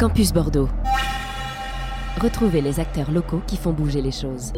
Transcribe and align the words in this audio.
Campus 0.00 0.32
Bordeaux. 0.32 0.70
Retrouvez 2.22 2.62
les 2.62 2.80
acteurs 2.80 3.10
locaux 3.10 3.42
qui 3.46 3.58
font 3.58 3.74
bouger 3.74 4.00
les 4.00 4.10
choses. 4.10 4.50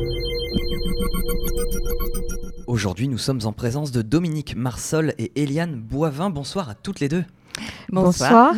Aujourd'hui, 2.69 3.09
nous 3.09 3.19
sommes 3.19 3.41
en 3.43 3.53
présence 3.53 3.91
de 3.91 4.03
Dominique 4.03 4.55
Marsol 4.55 5.15
et 5.19 5.33
Eliane 5.35 5.75
Boivin. 5.75 6.31
Bonsoir 6.31 6.69
à 6.69 6.77
toutes 6.77 7.01
les 7.01 7.09
deux. 7.09 7.25
Bonsoir. 7.91 8.55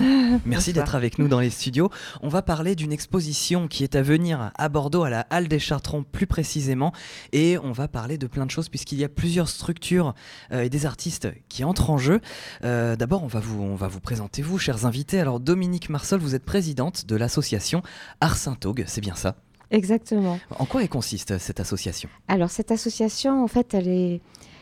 Merci 0.47 0.73
d'être 0.73 0.95
avec 0.95 1.19
nous 1.19 1.27
dans 1.27 1.41
les 1.41 1.51
studios. 1.51 1.91
On 2.23 2.29
va 2.29 2.43
parler 2.43 2.77
d'une 2.77 2.93
exposition 2.93 3.67
qui 3.67 3.83
est 3.83 3.97
à 3.97 4.03
venir 4.03 4.53
à 4.57 4.69
Bordeaux, 4.69 5.03
à 5.03 5.11
la 5.11 5.27
Halle 5.31 5.49
des 5.49 5.59
Chartrons 5.59 6.05
plus 6.05 6.27
précisément. 6.27 6.93
Et 7.33 7.59
on 7.59 7.73
va 7.73 7.89
parler 7.89 8.17
de 8.17 8.27
plein 8.27 8.47
de 8.47 8.51
choses 8.51 8.69
puisqu'il 8.69 8.99
y 8.99 9.05
a 9.05 9.09
plusieurs 9.09 9.49
structures 9.49 10.15
euh, 10.53 10.63
et 10.63 10.69
des 10.69 10.87
artistes 10.87 11.29
qui 11.49 11.65
entrent 11.65 11.91
en 11.91 11.99
jeu. 11.99 12.21
Euh, 12.65 12.95
D'abord, 12.97 13.25
on, 13.25 13.29
va 13.29 13.41
vous, 13.41 13.61
on 13.61 13.75
va 13.75 13.89
vous 13.89 14.01
présenter, 14.01 14.43
vous, 14.43 14.59
chers 14.59 14.87
invités. 14.87 15.19
Alors, 15.19 15.41
Dominique 15.41 15.91
Marsol, 15.91 16.21
vous 16.21 16.35
êtes 16.35 16.45
présidente 16.45 17.07
de 17.07 17.17
l'association 17.17 17.83
Art 18.21 18.37
Saint-Augue, 18.37 18.85
c'est 18.87 19.01
bien 19.01 19.17
ça? 19.17 19.35
Exactement. 19.71 20.39
En 20.59 20.67
quoi 20.67 20.83
elle 20.83 20.89
consiste, 20.89 21.39
cette 21.39 21.59
association? 21.59 22.09
Alors, 22.29 22.51
cette 22.51 22.71
association, 22.71 23.43
en 23.43 23.49
fait, 23.49 23.75
elle, 23.75 23.89
est, 23.89 24.21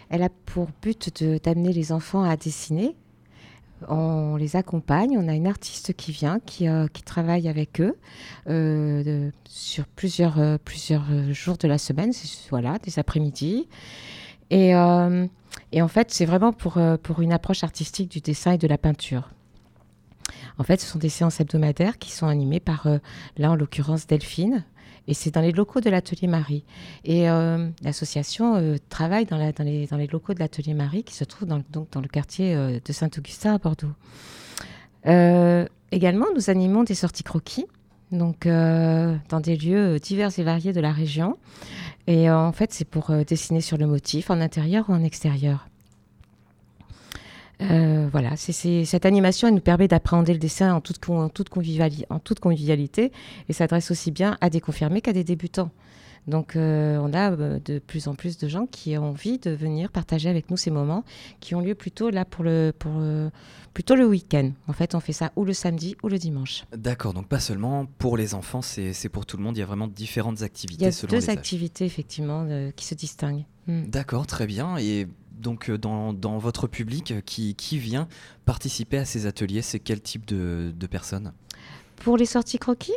elle 0.09 0.23
a 0.23 0.31
pour 0.47 0.69
but 0.81 1.23
d'amener 1.45 1.73
les 1.75 1.93
enfants 1.93 2.23
à 2.23 2.37
dessiner 2.37 2.97
on 3.89 4.37
les 4.37 4.57
accompagne. 4.57 5.17
On 5.19 5.29
a 5.29 5.35
une 5.35 5.47
artiste 5.47 5.95
qui 5.95 6.13
vient, 6.13 6.41
qui, 6.45 6.69
euh, 6.69 6.87
travaille 7.05 7.49
avec 7.49 7.81
eux 7.81 7.97
euh, 8.49 9.31
sur 9.45 9.87
plusieurs, 9.87 10.39
euh, 10.39 10.59
jours 11.33 11.57
de 11.59 11.69
la 11.69 11.79
semaine, 11.79 12.13
voilà, 12.51 12.79
des 12.79 12.99
après-midi. 12.99 13.69
Et, 14.51 14.73
et, 15.73 15.83
en 15.83 15.89
fait, 15.89 16.11
c'est 16.11 16.27
vraiment 16.27 16.53
pour, 16.53 16.79
pour 17.03 17.23
une 17.23 17.33
approche 17.33 17.65
artistique 17.65 18.11
du 18.11 18.21
dessin 18.21 18.53
et 18.53 18.59
de 18.59 18.67
la 18.67 18.77
peinture. 18.77 19.31
En 20.59 20.63
fait, 20.63 20.79
ce 20.79 20.87
sont 20.87 20.99
des 20.99 21.09
séances 21.09 21.41
hebdomadaires 21.41 21.99
qui 21.99 22.13
sont 22.13 22.27
animées 22.27 22.61
par, 22.61 22.87
là 23.39 23.51
en 23.51 23.55
l'occurrence, 23.55 24.07
Delphine, 24.07 24.65
et 25.09 25.15
c'est 25.15 25.33
dans 25.33 25.41
les 25.41 25.53
locaux 25.53 25.81
de 25.81 25.91
l'Atelier 25.91 26.29
Marie. 26.29 26.65
Et 27.05 27.29
euh, 27.29 27.69
l'association 27.83 28.57
euh, 28.57 28.77
travaille 28.89 29.27
dans, 29.27 29.37
les, 29.37 30.07
locaux 30.07 30.35
de 30.35 30.39
l'Atelier 30.39 30.75
Marie 30.75 31.05
qui 31.05 31.15
se 31.15 31.25
trouve 31.25 31.49
dans, 31.49 31.63
donc 31.71 31.91
dans 31.91 32.01
le 32.01 32.09
quartier 32.09 32.55
euh, 32.55 32.79
de 32.85 32.93
Saint-Augustin 32.93 33.55
à 33.55 33.59
Bordeaux. 33.59 33.93
également, 35.91 36.27
nous 36.35 36.51
animons 36.51 36.85
des 36.85 36.95
sorties 36.95 37.25
croquis, 37.25 37.67
donc 38.13 38.47
dans 38.47 39.41
des 39.43 39.57
lieux 39.57 39.99
divers 39.99 40.39
et 40.39 40.43
variés 40.43 40.73
de 40.73 40.81
la 40.81 40.93
région. 40.93 41.39
Et 42.07 42.31
en 42.31 42.53
fait, 42.53 42.73
c'est 42.73 42.85
pour 42.85 43.11
dessiner 43.25 43.61
sur 43.61 43.79
le 43.79 43.87
motif, 43.87 44.31
en 44.31 44.41
intérieur 44.41 44.91
ou 44.91 44.93
en 44.93 45.03
extérieur. 45.03 45.67
Euh, 47.71 48.09
voilà, 48.11 48.37
cette 48.37 49.07
animation 49.07 49.49
elle 49.49 49.55
nous 49.55 49.61
permet 49.61 49.89
d'appréhender 49.89 50.33
le 50.33 50.39
dessin 50.39 50.75
en 50.75 50.81
toute, 50.81 51.01
toute, 51.01 51.11
en 51.11 52.19
toute 52.19 52.41
convivialité 52.41 53.13
et 53.49 53.53
s'adresse 53.53 53.91
aussi 53.91 54.11
bien 54.11 54.37
à 54.41 54.51
des 54.51 54.61
confirmés 54.61 55.01
qu'à 55.01 55.13
des 55.13 55.25
débutants. 55.25 55.71
Donc 56.29 56.55
euh, 56.55 56.99
on 56.99 57.13
a 57.15 57.33
euh, 57.33 57.59
de 57.65 57.81
plus 57.81 58.07
en 58.07 58.15
plus 58.15 58.39
de 58.39 58.47
gens 58.47 58.67
qui 58.67 58.97
ont 58.97 59.11
envie 59.11 59.39
de 59.39 59.51
venir 59.51 59.91
partager 59.91 60.29
avec 60.29 60.51
nous 60.51 60.57
ces 60.57 60.71
moments 60.71 61.05
qui 61.41 61.57
ont 61.57 61.61
lieu 61.61 61.75
plutôt 61.75 62.11
là 62.11 62.25
pour 62.25 62.45
le, 62.45 62.73
pour, 62.79 62.93
plutôt 63.75 63.97
le 63.97 64.07
week-end. 64.07 64.53
En 64.69 64.73
fait, 64.73 64.95
on 64.95 65.01
fait 65.01 65.13
ça 65.13 65.33
ou 65.35 65.45
le 65.45 65.53
samedi 65.53 65.97
ou 66.05 66.09
le 66.09 66.19
dimanche. 66.19 66.65
D'accord, 66.77 67.13
donc 67.13 67.27
pas 67.27 67.41
seulement 67.41 67.87
pour 67.99 68.17
les 68.17 68.35
enfants, 68.35 68.63
c'est, 68.63 69.09
pour 69.09 69.27
tout 69.27 69.37
le 69.37 69.43
monde. 69.43 69.57
Il 69.57 69.61
y 69.61 69.65
a 69.65 69.67
vraiment 69.67 69.89
différentes 69.89 70.43
activités. 70.43 70.85
Il 70.85 70.93
y 70.93 71.05
a 71.05 71.07
deux 71.09 71.29
activités 71.29 71.85
effectivement 71.85 72.47
qui 72.77 72.87
se 72.87 72.95
distinguent. 72.95 73.45
Hmm. 73.67 73.87
D'accord, 73.89 74.27
très 74.27 74.47
bien. 74.47 74.77
Et 74.79 75.09
donc 75.43 75.69
euh, 75.69 75.77
dans, 75.77 76.39
votre 76.39 76.67
public 76.67 77.15
qui, 77.27 77.79
vient 77.79 78.09
participer 78.45 78.99
à 78.99 79.05
ces 79.05 79.27
ateliers 79.27 79.63
C'est 79.63 79.81
quel 79.81 80.01
type 80.01 80.25
de, 80.27 80.87
personnes? 80.91 81.33
Pour 81.97 82.17
les 82.17 82.27
sorties 82.27 82.59
croquis? 82.59 82.95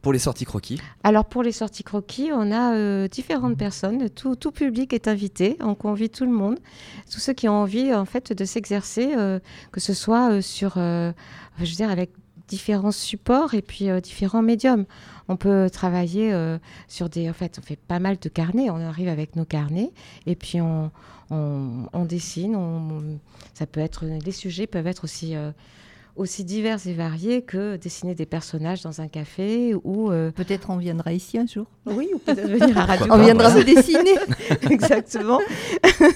Pour 0.00 0.12
les 0.12 0.20
sorties 0.20 0.44
croquis. 0.44 0.80
Alors 1.02 1.24
pour 1.24 1.42
les 1.42 1.50
sorties 1.50 1.82
croquis, 1.82 2.30
on 2.32 2.52
a 2.52 2.74
euh, 2.74 3.08
différentes 3.08 3.58
personnes. 3.58 4.08
Tout, 4.10 4.52
public 4.52 4.92
est 4.92 5.08
invité. 5.08 5.56
On 5.60 5.74
convie 5.74 6.08
tout 6.08 6.24
le 6.24 6.30
monde, 6.30 6.58
tous 7.10 7.18
ceux 7.18 7.32
qui 7.32 7.48
ont 7.48 7.60
envie 7.60 7.92
en 7.92 8.04
fait 8.04 8.32
de 8.32 8.44
s'exercer, 8.44 9.14
euh, 9.16 9.40
que 9.72 9.80
ce 9.80 9.94
soit 9.94 10.40
sur, 10.40 10.74
je 10.76 11.12
veux 11.58 11.66
dire, 11.66 11.90
avec 11.90 12.10
différents 12.48 12.92
supports 12.92 13.54
et 13.54 13.62
puis 13.62 13.88
différents 14.02 14.42
médiums. 14.42 14.86
On 15.28 15.36
peut 15.36 15.68
travailler 15.70 16.34
sur 16.88 17.08
des, 17.08 17.28
en 17.28 17.34
fait, 17.34 17.58
on 17.58 17.62
fait 17.62 17.78
pas 17.78 17.98
mal 17.98 18.16
de 18.18 18.28
carnets. 18.28 18.70
On 18.70 18.76
arrive 18.76 19.08
avec 19.08 19.36
nos 19.36 19.44
carnets 19.44 19.92
et 20.26 20.34
puis 20.34 20.60
on 20.60 20.90
on, 21.30 22.04
dessine, 22.04 23.18
ça 23.54 23.66
peut 23.66 23.80
être, 23.80 24.04
les 24.06 24.32
sujets 24.32 24.66
peuvent 24.66 24.86
être 24.86 25.04
aussi, 25.04 25.36
euh, 25.36 25.50
aussi 26.18 26.44
divers 26.44 26.86
et 26.86 26.92
variés 26.92 27.42
que 27.42 27.76
dessiner 27.76 28.14
des 28.14 28.26
personnages 28.26 28.82
dans 28.82 29.00
un 29.00 29.08
café 29.08 29.74
ou... 29.84 30.10
Euh, 30.10 30.30
peut-être 30.30 30.70
on 30.70 30.76
viendra 30.76 31.12
ici 31.12 31.38
un 31.38 31.46
jour. 31.46 31.66
Oui, 31.86 32.10
ou 32.14 32.18
peut-être 32.18 32.48
venir 32.48 32.76
à 32.76 32.84
Radio. 32.86 33.06
on 33.10 33.18
viendra 33.18 33.48
vous 33.50 33.62
dessiner. 33.62 34.16
Exactement. 34.70 35.38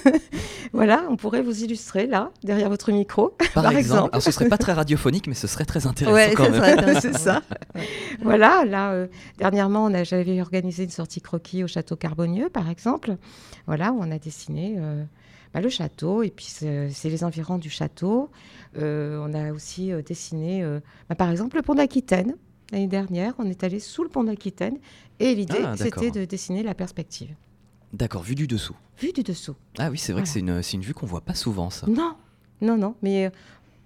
voilà, 0.72 1.04
on 1.08 1.16
pourrait 1.16 1.42
vous 1.42 1.62
illustrer 1.64 2.06
là, 2.06 2.30
derrière 2.42 2.68
votre 2.68 2.90
micro, 2.92 3.34
par, 3.54 3.70
exemple. 3.76 4.10
Alors, 4.12 4.22
ce 4.22 4.30
serait 4.30 4.48
pas 4.48 4.58
très 4.58 4.72
radiophonique, 4.72 5.28
mais 5.28 5.34
ce 5.34 5.46
serait 5.46 5.64
très 5.64 5.86
intéressant 5.86 6.34
quand 6.36 6.50
même. 6.50 7.00
C'est 7.00 7.16
ça. 7.16 7.42
voilà, 8.22 8.64
là, 8.64 8.92
euh, 8.92 9.06
dernièrement, 9.38 9.90
j'avais 10.04 10.40
organisé 10.40 10.84
une 10.84 10.90
sortie 10.90 11.20
croquis 11.20 11.64
au 11.64 11.68
château 11.68 11.96
Carbonieux, 11.96 12.50
par 12.50 12.68
exemple. 12.68 13.16
Voilà, 13.66 13.92
où 13.92 13.98
on 14.00 14.10
a 14.10 14.18
dessiné 14.18 14.76
euh, 14.78 15.04
bah, 15.52 15.60
le 15.60 15.68
château, 15.68 16.22
et 16.22 16.30
puis 16.30 16.46
c'est 16.46 16.90
les 17.04 17.24
environs 17.24 17.58
du 17.58 17.70
château. 17.70 18.30
Euh, 18.78 19.24
on 19.26 19.34
a 19.34 19.52
aussi 19.52 19.90
dessiné, 20.06 20.64
bah, 21.08 21.14
par 21.14 21.30
exemple, 21.30 21.56
le 21.56 21.62
pont 21.62 21.74
d'Aquitaine. 21.74 22.36
L'année 22.70 22.86
dernière, 22.86 23.34
on 23.38 23.46
est 23.50 23.64
allé 23.64 23.80
sous 23.80 24.02
le 24.02 24.08
pont 24.08 24.24
d'Aquitaine, 24.24 24.78
et 25.20 25.34
l'idée, 25.34 25.60
ah, 25.62 25.76
c'était 25.76 26.10
de 26.10 26.24
dessiner 26.24 26.62
la 26.62 26.74
perspective. 26.74 27.34
D'accord, 27.92 28.22
vue 28.22 28.34
du 28.34 28.46
dessous. 28.46 28.74
Vue 28.98 29.12
du 29.12 29.22
dessous. 29.22 29.54
Ah 29.78 29.90
oui, 29.90 29.98
c'est 29.98 30.14
vrai 30.14 30.22
que 30.22 30.28
c'est 30.28 30.40
une, 30.40 30.62
une, 30.72 30.80
vue 30.80 30.94
qu'on 30.94 31.06
voit 31.06 31.20
pas 31.20 31.34
souvent, 31.34 31.68
ça. 31.68 31.86
Non, 31.86 32.14
non, 32.62 32.78
non. 32.78 32.94
Mais 33.02 33.30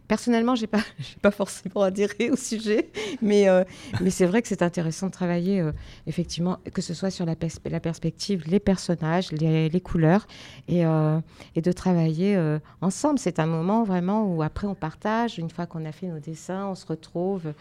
Personnellement, 0.08 0.54
je 0.54 0.62
n'ai 0.62 0.68
pas, 1.22 1.30
forcément 1.30 1.82
adhéré 1.82 2.30
au 2.30 2.36
sujet, 2.36 2.90
mais, 3.22 3.48
euh, 3.48 3.64
mais 4.00 4.10
c'est 4.10 4.26
vrai 4.26 4.42
que 4.42 4.48
c'est 4.48 4.62
intéressant 4.62 5.06
de 5.06 5.12
travailler, 5.12 5.60
euh, 5.60 5.72
effectivement, 6.06 6.58
que 6.72 6.82
ce 6.82 6.94
soit 6.94 7.10
sur 7.10 7.26
la, 7.26 7.34
la 7.64 7.80
perspective, 7.80 8.44
les 8.46 8.60
personnages, 8.60 9.32
les, 9.32 9.68
les 9.68 9.80
couleurs, 9.80 10.26
et, 10.68 10.86
euh, 10.86 11.20
et, 11.54 11.62
de 11.62 11.72
travailler 11.72 12.38
ensemble. 12.80 13.18
C'est 13.18 13.38
un 13.38 13.46
moment 13.46 13.82
vraiment 13.82 14.24
où 14.32 14.42
après 14.42 14.66
on 14.66 14.74
partage, 14.74 15.38
une 15.38 15.50
fois 15.50 15.66
qu'on 15.66 15.84
a 15.84 15.92
fait 15.92 16.06
nos 16.06 16.20
dessins, 16.20 16.66
on 16.66 16.74
se 16.74 16.86
retrouve 16.86 17.52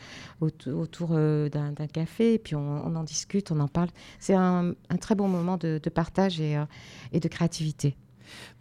autour, 0.41 1.09
d'un 1.09 1.88
café, 1.91 2.35
et 2.35 2.39
puis 2.39 2.55
on, 2.55 2.95
en 2.95 3.03
discute, 3.03 3.51
on 3.51 3.59
en 3.59 3.67
parle. 3.67 3.89
C'est 4.19 4.35
un, 4.35 4.73
très 5.01 5.16
bon 5.16 5.28
moment 5.28 5.57
de, 5.57 5.79
partage 5.94 6.39
et, 6.39 6.57
et, 7.13 7.19
de 7.19 7.28
créativité. 7.28 7.95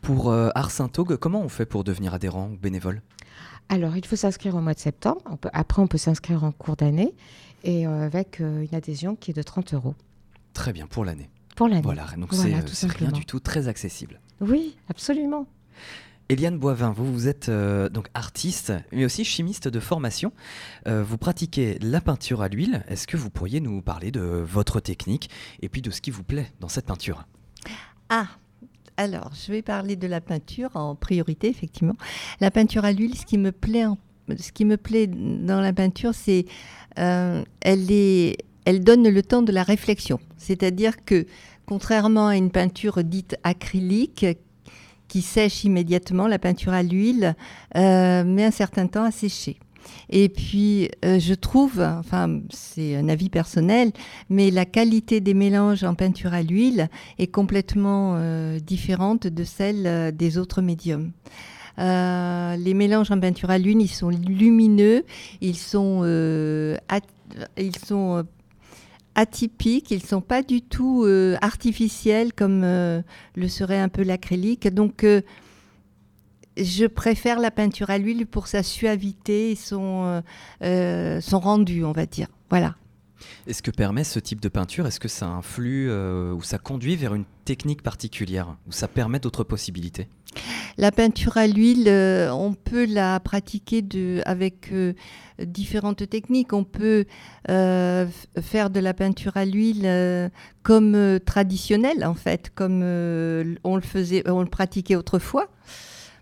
Pour 0.00 0.32
Ars 0.32 0.70
saint 0.70 0.90
comment 1.20 1.40
on 1.40 1.48
fait 1.48 1.66
pour 1.66 1.84
devenir 1.84 2.14
adhérent 2.14 2.50
ou 2.52 2.56
bénévole? 2.56 3.02
Alors, 3.68 3.96
il 3.96 4.04
faut 4.04 4.16
s'inscrire 4.16 4.54
au 4.54 4.60
mois 4.60 4.74
de 4.74 4.78
septembre. 4.78 5.22
après, 5.52 5.82
on 5.82 5.86
peut 5.86 5.98
s'inscrire 5.98 6.44
en 6.44 6.52
cours 6.52 6.76
d'année 6.76 7.14
et 7.62 7.86
euh, 7.86 8.04
avec 8.04 8.40
euh, 8.40 8.62
une 8.62 8.74
adhésion 8.76 9.16
qui 9.16 9.30
est 9.30 9.34
de 9.34 9.42
30 9.42 9.74
euros. 9.74 9.94
Très 10.52 10.72
bien, 10.72 10.86
pour 10.86 11.04
l'année. 11.04 11.30
Pour 11.56 11.68
l'année. 11.68 11.82
Voilà, 11.82 12.06
donc 12.16 12.34
c'est 12.34 12.86
rien 12.86 13.10
du 13.10 13.24
tout 13.24 13.40
très 13.40 13.68
accessible. 13.68 14.20
Oui, 14.40 14.76
absolument. 14.88 15.46
Eliane 16.28 16.58
Boivin, 16.58 16.90
vous, 16.90 17.12
vous 17.12 17.28
êtes 17.28 17.48
euh, 17.48 17.88
donc 17.88 18.08
artiste, 18.14 18.72
mais 18.92 19.04
aussi 19.04 19.24
chimiste 19.24 19.68
de 19.68 19.80
formation. 19.80 20.32
vous 20.86 21.18
pratiquez 21.18 21.78
la 21.80 22.00
peinture 22.00 22.42
à 22.42 22.48
l'huile. 22.48 22.84
Est-ce 22.88 23.06
que 23.06 23.16
vous 23.16 23.30
pourriez 23.30 23.60
nous 23.60 23.82
parler 23.82 24.10
de 24.10 24.20
votre 24.20 24.80
technique 24.80 25.30
et 25.60 25.68
puis 25.68 25.82
de 25.82 25.90
ce 25.90 26.00
qui 26.00 26.10
vous 26.10 26.24
plaît 26.24 26.52
dans 26.60 26.68
cette 26.68 26.86
peinture? 26.86 27.26
Ah, 28.08 28.28
alors, 28.96 29.32
je 29.34 29.50
vais 29.50 29.62
parler 29.62 29.96
de 29.96 30.06
la 30.06 30.20
peinture 30.20 30.70
en 30.74 30.94
priorité, 30.94 31.48
effectivement. 31.48 31.96
La 32.40 32.50
peinture 32.50 32.84
à 32.84 32.92
l'huile, 32.92 33.16
ce 33.16 33.26
qui 33.26 33.38
me 33.38 33.50
plaît, 33.50 33.86
ce 34.38 34.52
qui 34.52 34.64
me 34.64 34.76
plaît 34.76 35.08
dans 35.08 35.60
la 35.60 35.72
peinture, 35.72 36.14
c'est 36.14 36.46
euh, 36.98 37.42
elle 37.62 38.84
donne 38.84 39.08
le 39.08 39.22
temps 39.22 39.42
de 39.42 39.52
la 39.52 39.64
réflexion. 39.64 40.20
C'est-à-dire 40.36 41.04
que, 41.04 41.26
contrairement 41.66 42.28
à 42.28 42.36
une 42.36 42.50
peinture 42.50 43.02
dite 43.02 43.36
acrylique 43.42 44.26
qui 45.08 45.22
sèche 45.22 45.64
immédiatement, 45.64 46.28
la 46.28 46.38
peinture 46.38 46.72
à 46.72 46.82
l'huile 46.82 47.34
euh, 47.76 48.24
met 48.24 48.44
un 48.44 48.50
certain 48.50 48.86
temps 48.86 49.04
à 49.04 49.10
sécher. 49.10 49.58
Et 50.10 50.28
puis, 50.28 50.90
euh, 51.04 51.18
je 51.18 51.34
trouve, 51.34 51.80
enfin, 51.80 52.40
c'est 52.50 52.96
un 52.96 53.08
avis 53.08 53.30
personnel, 53.30 53.92
mais 54.30 54.50
la 54.50 54.64
qualité 54.64 55.20
des 55.20 55.34
mélanges 55.34 55.84
en 55.84 55.94
peinture 55.94 56.34
à 56.34 56.42
l'huile 56.42 56.88
est 57.18 57.26
complètement 57.26 58.14
euh, 58.16 58.58
différente 58.58 59.26
de 59.26 59.44
celle 59.44 59.86
euh, 59.86 60.10
des 60.10 60.38
autres 60.38 60.62
médiums. 60.62 61.12
les 61.78 62.74
mélanges 62.74 63.10
en 63.10 63.18
peinture 63.18 63.50
à 63.50 63.58
l'huile, 63.58 63.80
ils 63.80 63.88
sont 63.88 64.10
lumineux, 64.10 65.04
ils 65.40 65.56
sont, 65.56 66.04
ils 67.56 67.76
sont 67.76 68.24
atypiques, 69.16 69.90
ils 69.90 70.02
ne 70.02 70.06
sont 70.06 70.20
pas 70.20 70.42
du 70.42 70.62
tout 70.62 71.04
artificiels 71.40 72.32
comme 72.32 72.62
le 72.62 73.48
serait 73.48 73.80
un 73.80 73.88
peu 73.88 74.04
l'acrylique. 74.04 74.68
Donc, 74.68 75.04
je 76.56 76.86
préfère 76.86 77.38
la 77.40 77.50
peinture 77.50 77.90
à 77.90 77.98
l'huile 77.98 78.26
pour 78.26 78.46
sa 78.46 78.62
suavité 78.62 79.52
et 79.52 79.56
son, 79.56 80.04
euh, 80.04 80.20
euh, 80.62 81.20
son 81.20 81.40
rendu, 81.40 81.84
on 81.84 81.92
va 81.92 82.06
dire. 82.06 82.28
Voilà. 82.50 82.76
Et 83.46 83.52
ce 83.52 83.62
que 83.62 83.70
permet 83.70 84.04
ce 84.04 84.18
type 84.18 84.40
de 84.40 84.48
peinture, 84.48 84.86
est-ce 84.86 85.00
que 85.00 85.08
ça 85.08 85.26
influe 85.26 85.88
euh, 85.90 86.32
ou 86.32 86.42
ça 86.42 86.58
conduit 86.58 86.96
vers 86.96 87.14
une 87.14 87.24
technique 87.44 87.82
particulière 87.82 88.56
ou 88.66 88.72
ça 88.72 88.88
permet 88.88 89.18
d'autres 89.18 89.44
possibilités? 89.44 90.08
La 90.78 90.90
peinture 90.90 91.36
à 91.36 91.46
l'huile, 91.46 91.86
euh, 91.86 92.32
on 92.32 92.54
peut 92.54 92.86
la 92.86 93.20
pratiquer 93.20 93.82
de, 93.82 94.20
avec 94.26 94.72
euh, 94.72 94.94
différentes 95.38 96.08
techniques. 96.08 96.52
On 96.52 96.64
peut 96.64 97.04
faire 97.46 98.70
de 98.70 98.80
la 98.80 98.94
peinture 98.94 99.36
à 99.36 99.44
l'huile 99.44 100.30
comme 100.62 101.20
traditionnelle, 101.24 102.04
en 102.04 102.14
fait, 102.14 102.50
comme 102.54 102.82
on, 102.82 103.76
le 103.76 103.82
faisait, 103.82 104.28
on 104.28 104.40
le 104.40 104.48
pratiquait 104.48 104.96
autrefois. 104.96 105.48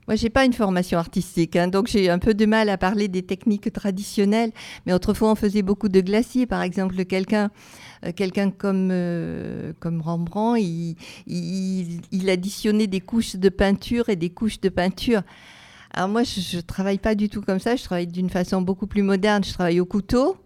Moi, 0.09 0.17
j'ai 0.17 0.31
pas 0.31 0.45
une 0.45 0.53
formation 0.53 0.99
artistique, 0.99 1.55
hein, 1.55 1.69
donc 1.69 1.87
j'ai 1.87 2.11
un 2.11 2.19
peu 2.19 2.35
de 2.35 2.45
mal 2.45 2.69
à 2.69 2.77
parler 2.77 3.07
des 3.07 3.23
techniques 3.23 3.73
traditionnelles. 3.73 4.51
Mais 4.85 4.93
autrefois, 4.93 5.31
on 5.31 5.37
faisait 5.37 5.63
beaucoup 5.63 5.89
de 5.89 6.01
glaciers, 6.01 6.47
par 6.47 6.63
exemple. 6.63 7.05
Quelqu'un, 7.05 7.51
euh, 8.05 8.11
quelqu'un 8.13 8.51
comme 8.51 8.89
euh, 8.91 9.73
comme 9.79 10.01
Rembrandt, 10.01 10.61
il, 10.61 10.97
il, 11.27 12.01
il 12.11 12.31
additionnait 12.31 12.89
des 12.89 13.01
couches 13.01 13.37
de 13.37 13.49
peinture 13.49 14.09
et 14.09 14.17
des 14.17 14.31
couches 14.31 14.61
de 14.61 14.69
peinture. 14.69 15.23
Alors 15.95 16.09
moi, 16.09 16.25
je, 16.25 16.57
ne 16.57 16.63
travaille 16.63 16.99
pas 16.99 17.15
du 17.15 17.29
tout 17.29 17.43
comme 17.43 17.61
ça. 17.61 17.77
Je 17.77 17.85
travaille 17.85 18.07
d'une 18.07 18.31
façon 18.31 18.63
beaucoup 18.63 18.87
plus 18.87 19.03
moderne. 19.03 19.45
Je 19.45 19.53
travaille 19.53 19.79
au 19.79 19.87
couteau. 19.87 20.37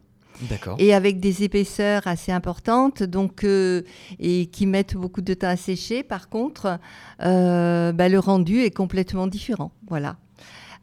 Et 0.78 0.94
avec 0.94 1.20
des 1.20 1.42
épaisseurs 1.44 2.06
assez 2.06 2.32
importantes, 2.32 3.02
donc 3.02 3.44
euh, 3.44 3.82
et 4.18 4.46
qui 4.46 4.66
mettent 4.66 4.94
beaucoup 4.94 5.22
de 5.22 5.34
temps 5.34 5.48
à 5.48 5.56
sécher. 5.56 6.02
Par 6.02 6.28
contre, 6.28 6.78
euh, 7.22 7.92
bah, 7.92 8.08
le 8.08 8.18
rendu 8.18 8.60
est 8.60 8.70
complètement 8.70 9.26
différent. 9.26 9.72
Voilà. 9.88 10.16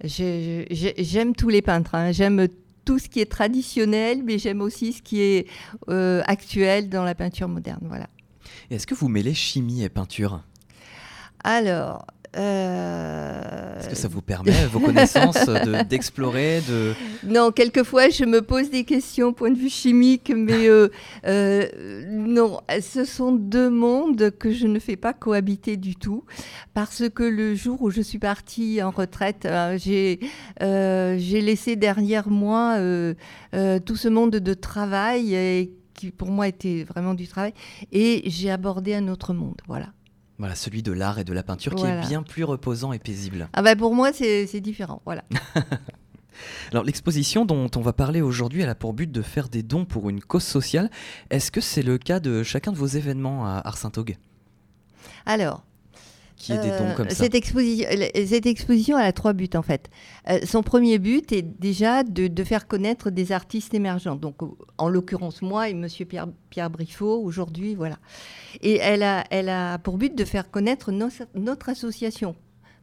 J'aime 0.04 1.36
tous 1.36 1.50
les 1.50 1.62
peintres. 1.62 1.96
hein. 1.96 2.12
J'aime 2.12 2.48
tout 2.86 3.00
ce 3.00 3.08
qui 3.08 3.20
est 3.22 3.32
traditionnel, 3.32 4.24
mais 4.24 4.38
j'aime 4.38 4.62
aussi 4.62 4.94
ce 4.94 5.02
qui 5.02 5.22
est 5.22 5.48
euh, 5.90 6.22
actuel 6.26 6.90
dans 6.90 7.04
la 7.04 7.16
peinture 7.16 7.48
moderne. 7.48 7.86
Voilà. 7.88 8.10
Est-ce 8.70 8.86
que 8.88 8.96
vous 8.96 9.08
mêlez 9.08 9.34
chimie 9.34 9.84
et 9.84 9.90
peinture? 9.90 10.44
Alors. 11.44 12.06
Euh, 12.36 13.80
Est-ce 13.80 13.90
que 13.90 13.96
ça 13.96 14.08
vous 14.08 14.22
permet, 14.22 14.66
vos 14.66 14.80
connaissances, 14.80 15.46
de- 15.46 15.84
d'explorer, 15.90 16.62
de... 16.68 16.94
Non, 17.26 17.52
quelquefois, 17.52 18.10
je 18.10 18.26
me 18.26 18.42
pose 18.42 18.70
des 18.70 18.84
questions 18.84 19.28
au 19.28 19.32
point 19.34 19.52
de 19.52 19.58
vue 19.58 19.70
chimique, 19.70 20.32
mais 20.36 20.68
euh, 20.68 20.90
euh, 21.26 22.04
non, 22.10 22.60
ce 22.82 23.06
sont 23.06 23.32
deux 23.34 23.70
mondes 23.70 24.32
que 24.38 24.52
je 24.52 24.68
ne 24.68 24.80
fais 24.80 24.96
pas 24.96 25.14
cohabiter 25.14 25.78
du 25.78 25.96
tout, 25.96 26.24
parce 26.74 27.04
que 27.10 27.24
le 27.24 27.56
jour 27.56 27.82
où 27.82 27.90
je 27.92 28.02
suis 28.02 28.20
partie 28.20 28.82
en 28.82 28.92
retraite, 28.92 29.48
j'ai 29.78 30.20
laissé 30.62 31.76
derrière 31.76 32.30
moi 32.30 32.78
tout 33.52 33.96
ce 33.96 34.08
monde 34.08 34.32
de 34.32 34.54
travail 34.54 35.36
et 35.36 35.72
qui 35.94 36.10
pour 36.12 36.30
moi 36.32 36.48
était 36.48 36.84
vraiment 36.84 37.14
du 37.14 37.28
travail, 37.28 37.54
et 37.92 38.24
j'ai 38.26 38.50
abordé 38.50 38.96
un 38.96 39.08
autre 39.08 39.34
monde, 39.34 39.62
voilà. 39.68 39.88
Voilà, 40.40 40.56
celui 40.56 40.82
de 40.82 40.92
l'art 40.92 41.20
et 41.20 41.24
de 41.24 41.34
la 41.34 41.44
peinture 41.44 41.76
qui 41.76 41.86
est 41.86 42.02
bien 42.08 42.24
plus 42.24 42.44
reposant 42.44 42.92
et 42.92 43.00
paisible. 43.00 43.50
Ah 43.54 43.62
bah 43.62 43.76
pour 43.76 43.94
moi, 43.94 44.12
c'est 44.14 44.62
différent, 44.62 45.02
voilà. 45.06 45.24
Alors 46.72 46.84
l'exposition 46.84 47.46
dont 47.46 47.70
on 47.76 47.82
va 47.82 47.94
parler 47.94 48.22
aujourd'hui, 48.22 48.62
elle 48.62 48.70
a 48.70 48.76
pour 48.76 48.94
but 48.94 49.12
de 49.12 49.22
faire 49.22 49.50
des 49.50 49.64
dons 49.64 49.86
pour 49.86 50.10
une 50.10 50.22
cause 50.22 50.44
sociale. 50.44 50.90
Est-ce 51.30 51.52
que 51.52 51.62
c'est 51.62 51.84
le 51.84 51.98
cas 51.98 52.20
de 52.20 52.44
chacun 52.44 52.72
de 52.72 52.78
vos 52.78 52.88
événements 52.88 53.46
à 53.46 53.62
Ars-Saint-Augue 53.64 54.18
Alors, 55.26 55.64
Qui 56.46 56.52
est 56.54 56.58
des 56.62 56.70
dons 56.70 56.94
Euh, 57.00 57.10
ça 57.10 57.16
cette, 57.16 57.36
exposition, 57.36 57.88
cette 58.28 58.46
exposition, 58.46 58.98
elle 59.00 59.06
a 59.06 59.14
trois 59.14 59.34
buts 59.34 59.50
en 59.56 59.62
fait. 59.62 59.90
Euh, 60.30 60.40
son 60.46 60.62
premier 60.62 61.00
but 61.00 61.32
est 61.32 61.42
déjà 61.42 62.04
de, 62.04 62.28
de 62.28 62.44
faire 62.44 62.68
connaître 62.68 63.10
des 63.10 63.32
artistes 63.32 63.74
émergents. 63.74 64.16
Donc, 64.16 64.42
euh, 64.44 64.48
en 64.78 64.90
l'occurrence, 64.90 65.42
moi 65.42 65.70
et 65.70 65.74
Monsieur 65.74 66.06
Pierre, 66.06 66.28
Pierre 66.50 66.70
Briffaut, 66.70 67.22
aujourd'hui, 67.24 67.76
voilà. 67.76 67.98
Et 68.62 68.78
elle 68.78 69.04
a, 69.04 69.24
elle 69.30 69.50
a 69.50 69.78
pour 69.80 69.98
but 69.98 70.14
de 70.16 70.26
faire 70.26 70.52
connaître 70.52 70.92
nos- 70.92 71.10
notre 71.36 71.70
association. 71.70 72.36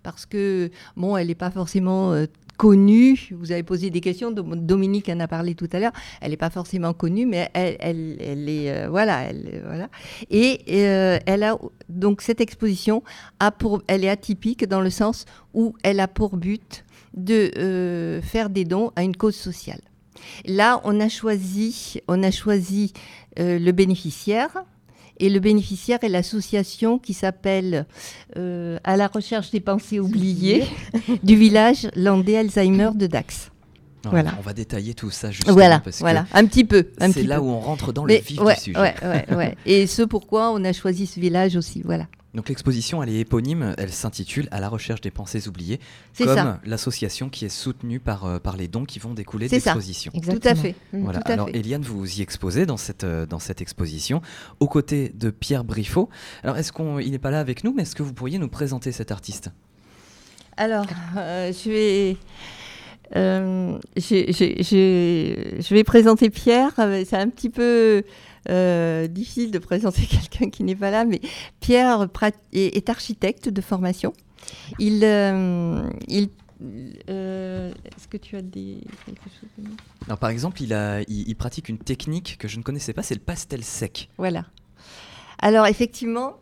Parce 0.03 0.25
que, 0.25 0.71
bon, 0.97 1.17
elle 1.19 1.27
n'est 1.27 1.35
pas 1.35 1.51
forcément 1.51 2.12
euh, 2.15 2.25
connue. 2.61 3.19
Vous 3.33 3.53
avez 3.53 3.62
posé 3.62 3.89
des 3.89 4.03
questions, 4.03 4.31
Dom- 4.31 4.67
Dominique 4.67 5.09
en 5.09 5.19
a 5.21 5.27
parlé 5.27 5.55
tout 5.55 5.69
à 5.73 5.79
l'heure. 5.81 5.93
Elle 6.21 6.33
n'est 6.33 6.37
pas 6.37 6.51
forcément 6.51 6.93
connue, 6.93 7.25
mais 7.25 7.49
elle, 7.55 7.77
elle, 7.81 8.49
est. 8.51 8.71
euh, 8.71 8.89
voilà, 8.91 9.23
elle, 9.23 9.62
voilà. 9.65 9.89
Et 10.31 10.61
euh, 10.69 11.19
elle 11.25 11.43
a 11.43 11.57
donc 11.89 12.21
cette 12.21 12.43
exposition 12.43 13.03
a 13.39 13.51
pour, 13.51 13.81
elle 13.87 14.05
est 14.05 14.11
atypique 14.11 14.67
dans 14.69 14.83
le 14.83 14.91
sens 14.91 15.25
où 15.55 15.75
elle 15.83 16.01
a 16.01 16.07
pour 16.09 16.37
but 16.37 16.85
de 17.15 17.51
euh, 17.57 18.21
faire 18.21 18.51
des 18.51 18.67
dons 18.67 18.93
à 18.95 19.05
une 19.05 19.17
cause 19.17 19.37
sociale. 19.37 19.81
Là, 20.45 20.83
on 20.85 21.01
a 21.01 21.09
choisi, 21.09 21.99
on 22.09 22.23
a 22.23 22.31
choisi 22.31 22.93
le 23.39 23.71
bénéficiaire. 23.73 24.51
Et 25.21 25.29
le 25.29 25.39
bénéficiaire 25.39 25.99
est 26.03 26.09
l'association 26.09 26.99
qui 26.99 27.13
s'appelle 27.13 27.87
euh, 28.37 28.79
À 28.85 28.97
la 28.97 29.07
recherche 29.07 29.51
des 29.51 29.61
pensées 29.61 30.01
oubliées 30.01 30.65
du 31.23 31.37
village 31.37 31.89
landais 31.95 32.39
Alzheimer 32.39 32.91
de 32.95 33.07
Dax. 33.07 33.51
Alors, 34.03 34.15
voilà. 34.15 34.33
On 34.39 34.43
va 34.43 34.55
détailler 34.55 34.95
tout 34.95 35.11
ça 35.11 35.31
justement 35.31 35.53
Voilà, 35.53 35.79
parce 35.81 35.97
que 35.99 36.03
voilà, 36.03 36.25
un 36.33 36.47
petit 36.47 36.65
peu. 36.65 36.89
c'est 37.13 37.23
là 37.23 37.37
peu. 37.37 37.43
où 37.43 37.49
on 37.51 37.61
rentre 37.61 37.93
dans 37.93 38.05
Mais 38.05 38.17
le 38.19 38.25
vif 38.25 38.41
ouais, 38.41 38.55
du 38.55 38.61
sujet. 38.63 38.79
ouais, 38.81 38.95
ouais, 39.03 39.35
ouais. 39.37 39.57
Et 39.67 39.87
ce 39.87 40.01
pourquoi 40.03 40.53
on 40.53 40.65
a 40.65 40.73
choisi 40.73 41.07
ce 41.07 41.21
village 41.21 41.55
aussi, 41.55 41.83
voilà. 41.85 42.07
Donc 42.32 42.49
l'exposition, 42.49 43.03
elle 43.03 43.09
est 43.09 43.19
éponyme, 43.19 43.75
elle 43.77 43.93
s'intitule 43.93 44.47
À 44.53 44.61
la 44.61 44.69
recherche 44.69 45.00
des 45.00 45.11
pensées 45.11 45.49
oubliées, 45.49 45.81
C'est 46.12 46.27
comme 46.27 46.37
ça, 46.37 46.61
l'association 46.65 47.29
qui 47.29 47.44
est 47.44 47.49
soutenue 47.49 47.99
par, 47.99 48.25
euh, 48.25 48.38
par 48.38 48.56
les 48.56 48.69
dons 48.69 48.85
qui 48.85 49.00
vont 49.00 49.15
découler 49.15 49.47
de 49.47 49.50
C'est 49.50 49.59
ça. 49.59 49.71
l'exposition. 49.75 50.12
tout 50.12 50.19
à 50.19 50.32
Exactement. 50.35 50.62
fait. 50.62 50.75
Mm. 50.93 51.03
Voilà. 51.03 51.19
Tout 51.23 51.29
à 51.31 51.35
Alors, 51.35 51.49
fait. 51.49 51.56
Eliane, 51.59 51.82
vous 51.82 52.19
y 52.19 52.23
exposez 52.23 52.67
dans 52.67 52.77
cette, 52.77 53.03
euh, 53.03 53.27
dans 53.27 53.41
cette 53.41 53.61
exposition, 53.61 54.23
aux 54.61 54.69
côtés 54.69 55.11
de 55.12 55.31
Pierre 55.31 55.65
Briffaut. 55.65 56.09
Alors, 56.44 56.56
est-ce 56.56 56.73
qu'il 56.73 57.11
n'est 57.11 57.19
pas 57.19 57.32
là 57.32 57.41
avec 57.41 57.65
nous, 57.65 57.73
mais 57.75 57.82
est-ce 57.82 57.97
que 57.97 58.05
vous 58.05 58.12
pourriez 58.15 58.38
nous 58.38 58.49
présenter 58.49 58.93
cet 58.93 59.11
artiste? 59.11 59.50
Alors, 60.56 60.87
euh, 61.17 61.53
je 61.53 61.69
vais. 61.71 62.17
euh, 63.17 63.76
j'ai- 63.97 64.33
j'ai- 64.33 65.56
je 65.61 65.75
vais 65.75 65.83
présenter 65.85 66.31
Pierre. 66.31 66.71
C'est 66.76 67.15
un 67.17 67.29
petit 67.29 67.50
peu 67.50 68.05
euh, 68.49 69.07
difficile 69.07 69.51
de 69.51 69.59
présenter 69.59 70.03
quelqu'un 70.07 70.51
qui 70.51 70.65
n'est 70.65 70.77
pas 70.77 70.91
là, 70.91 71.05
mais 71.05 71.21
Pierre 71.61 72.09
prat- 72.09 72.33
est, 72.53 72.89
architecte 72.89 73.49
de 73.49 73.61
formation. 73.61 74.13
Il, 74.79 75.05
euh, 75.05 75.89
il 76.09 76.31
euh, 77.09 77.73
est-ce 77.85 78.07
que 78.09 78.17
tu 78.17 78.37
as 78.37 78.43
des 78.43 78.79
quelque 79.07 79.23
chose 79.25 79.65
Alors, 80.07 80.19
par 80.19 80.31
exemple, 80.31 80.63
il, 80.63 80.75
a, 80.75 81.01
il, 81.03 81.29
il 81.29 81.35
pratique 81.35 81.69
une 81.69 81.79
technique 81.79 82.37
que 82.38 82.49
je 82.49 82.59
ne 82.59 82.62
connaissais 82.62 82.93
pas, 82.93 83.03
c'est 83.03 83.14
le 83.14 83.21
pastel 83.21 83.64
sec. 83.64 84.09
Voilà. 84.19 84.45
Alors 85.38 85.67
effectivement, 85.67 86.37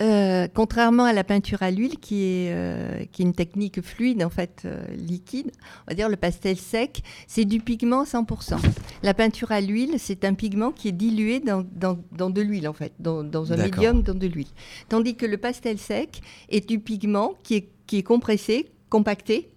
euh, 0.00 0.48
contrairement 0.52 1.04
à 1.04 1.12
la 1.12 1.22
peinture 1.22 1.62
à 1.62 1.70
l'huile, 1.70 1.98
qui 2.00 2.22
est, 2.24 2.52
euh, 2.52 3.04
qui 3.12 3.22
est 3.22 3.24
une 3.24 3.34
technique 3.34 3.80
fluide, 3.82 4.24
en 4.24 4.30
fait, 4.30 4.62
euh, 4.64 4.82
liquide, 4.96 5.52
on 5.86 5.90
va 5.90 5.94
dire 5.94 6.08
le 6.08 6.16
pastel 6.16 6.56
sec, 6.56 7.02
c'est 7.28 7.44
du 7.44 7.60
pigment 7.60 8.04
100%. 8.04 8.56
La 9.04 9.14
peinture 9.14 9.52
à 9.52 9.60
l'huile, 9.60 9.94
c'est 9.98 10.24
un 10.24 10.34
pigment 10.34 10.72
qui 10.72 10.88
est 10.88 10.92
dilué 10.92 11.38
dans, 11.40 11.64
dans- 11.72 11.98
dans 12.10 12.30
de 12.30 12.40
l'huile, 12.40 12.66
en 12.68 12.72
fait, 12.72 12.92
dans, 12.98 13.22
dans 13.22 13.52
un 13.52 13.56
médium, 13.64 14.02
dans 14.02 14.14
de 14.14 14.26
l'huile. 14.26 14.48
Tandis 14.88 15.14
que 15.14 15.26
le 15.26 15.36
pastel 15.36 15.78
sec 15.78 16.20
est 16.48 16.66
du 16.68 16.78
pigment 16.80 17.34
qui 17.44 17.54
est, 17.56 17.68
qui 17.86 17.98
est 17.98 18.02
compressé, 18.02 18.70
compacté, 18.88 19.50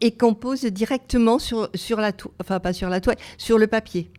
et 0.00 0.10
qu'on 0.10 0.34
pose 0.34 0.62
directement 0.64 1.38
sur, 1.38 1.70
sur 1.74 1.98
la 2.00 2.12
toile, 2.12 2.34
enfin 2.40 2.58
pas 2.60 2.72
sur 2.72 2.88
la 2.88 3.00
toile, 3.00 3.16
sur 3.38 3.56
le 3.56 3.68
papier. 3.68 4.10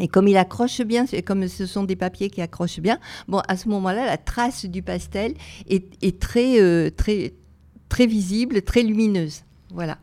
Et 0.00 0.08
comme 0.08 0.28
il 0.28 0.36
accroche 0.36 0.80
bien, 0.82 1.04
et 1.12 1.22
comme 1.22 1.46
ce 1.48 1.66
sont 1.66 1.84
des 1.84 1.96
papiers 1.96 2.30
qui 2.30 2.40
accrochent 2.40 2.80
bien, 2.80 2.98
bon, 3.28 3.40
à 3.48 3.56
ce 3.56 3.68
moment-là, 3.68 4.06
la 4.06 4.16
trace 4.16 4.64
du 4.66 4.82
pastel 4.82 5.34
est, 5.68 5.84
est 6.02 6.20
très, 6.20 6.60
euh, 6.60 6.90
très, 6.90 7.34
très 7.88 8.06
visible, 8.06 8.62
très 8.62 8.82
lumineuse. 8.82 9.42
Voilà. 9.72 9.98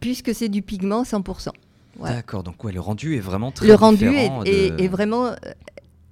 Puisque 0.00 0.34
c'est 0.34 0.48
du 0.48 0.62
pigment 0.62 1.02
100%. 1.02 1.50
Voilà. 1.98 2.16
D'accord, 2.16 2.42
donc 2.42 2.62
ouais, 2.62 2.72
le 2.72 2.80
rendu 2.80 3.16
est 3.16 3.20
vraiment 3.20 3.50
très 3.50 3.66
Le 3.66 3.74
rendu 3.74 4.06
est, 4.06 4.88
vraiment 4.88 5.26
euh, 5.26 5.34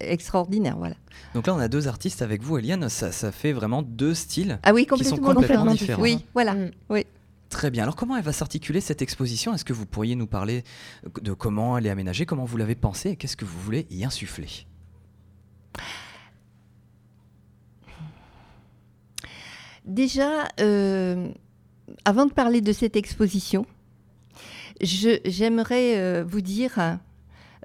extraordinaire. 0.00 0.76
Voilà. 0.78 0.94
Donc 1.34 1.46
là, 1.46 1.54
on 1.54 1.58
a 1.58 1.68
deux 1.68 1.88
artistes 1.88 2.22
avec 2.22 2.42
vous, 2.42 2.58
Eliane. 2.58 2.88
Ça, 2.88 3.12
ça 3.12 3.32
fait 3.32 3.52
vraiment 3.52 3.82
deux 3.82 4.14
styles. 4.14 4.58
Ah 4.62 4.72
oui, 4.72 4.86
Qui 4.86 5.04
sont 5.04 5.16
complètement, 5.16 5.34
complètement 5.34 5.72
différents. 5.72 6.02
Oui, 6.02 6.24
voilà. 6.32 6.54
Mm. 6.54 6.70
Très 7.54 7.70
bien. 7.70 7.84
Alors, 7.84 7.94
comment 7.94 8.16
elle 8.16 8.24
va 8.24 8.32
s'articuler 8.32 8.80
cette 8.80 9.00
exposition? 9.00 9.54
Est-ce 9.54 9.64
que 9.64 9.72
vous 9.72 9.86
pourriez 9.86 10.16
nous 10.16 10.26
parler 10.26 10.64
de 11.22 11.32
comment 11.32 11.78
elle 11.78 11.86
est 11.86 11.90
aménagée, 11.90 12.26
comment 12.26 12.44
vous 12.44 12.56
l'avez 12.56 12.74
pensée 12.74 13.10
et 13.10 13.16
qu'est-ce 13.16 13.36
que 13.36 13.44
vous 13.44 13.60
voulez 13.60 13.86
y 13.90 14.04
insuffler? 14.04 14.48
Déjà, 19.84 20.48
euh, 20.58 21.30
avant 22.04 22.26
de 22.26 22.32
parler 22.32 22.60
de 22.60 22.72
cette 22.72 22.96
exposition, 22.96 23.66
j'aimerais 24.80 25.96
euh, 25.96 26.24
vous 26.26 26.40
dire 26.40 26.98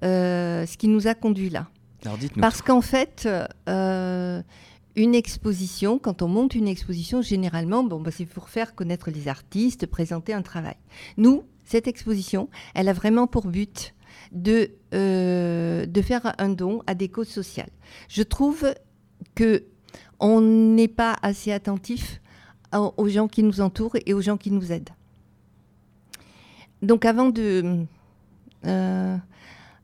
euh, 0.03 0.67
ce 0.67 0.77
qui 0.77 0.88
nous 0.88 1.08
a 1.08 1.15
conduit 1.15 1.50
là. 1.50 1.67
Alors, 2.05 2.19
dites-nous. 2.19 2.41
Parce 2.41 2.62
qu'en 2.62 2.81
fait, 2.81 3.27
euh, 3.67 4.43
une 4.96 5.15
exposition, 5.15 6.00
quand 6.00 6.22
on 6.22 6.27
monte 6.27 6.55
une 6.55 6.67
exposition, 6.67 7.22
généralement, 7.22 7.84
bon, 7.84 8.01
bah, 8.01 8.12
c'est 8.12 8.25
pour 8.25 8.50
faire 8.50 8.75
connaître 8.75 9.12
les 9.12 9.27
artistes, 9.27 9.86
présenter 9.86 10.34
un 10.34 10.41
travail. 10.41 10.75
Nous, 11.17 11.43
cette 11.65 11.88
exposition, 11.88 12.50
elle 12.74 12.89
a 12.89 12.93
vraiment 12.93 13.27
pour 13.27 13.48
but 13.48 13.93
de, 14.31 14.72
euh, 14.93 15.86
de 15.86 16.01
faire 16.01 16.34
un 16.38 16.50
don 16.50 16.81
à 16.88 16.96
des 16.96 17.10
causes 17.10 17.29
sociales. 17.29 17.69
Je 18.08 18.24
trouve 18.24 18.74
que 19.36 19.63
on 20.19 20.41
n'est 20.41 20.88
pas 20.89 21.15
assez 21.22 21.51
attentif 21.51 22.22
aux 22.74 23.08
gens 23.08 23.27
qui 23.27 23.41
nous 23.41 23.62
entourent 23.62 23.96
et 24.05 24.13
aux 24.13 24.22
gens 24.22 24.38
qui 24.38 24.51
nous 24.51 24.72
aident. 24.72 24.89
Donc 26.81 27.05
avant 27.05 27.29
de, 27.29 27.86
euh, 28.65 29.17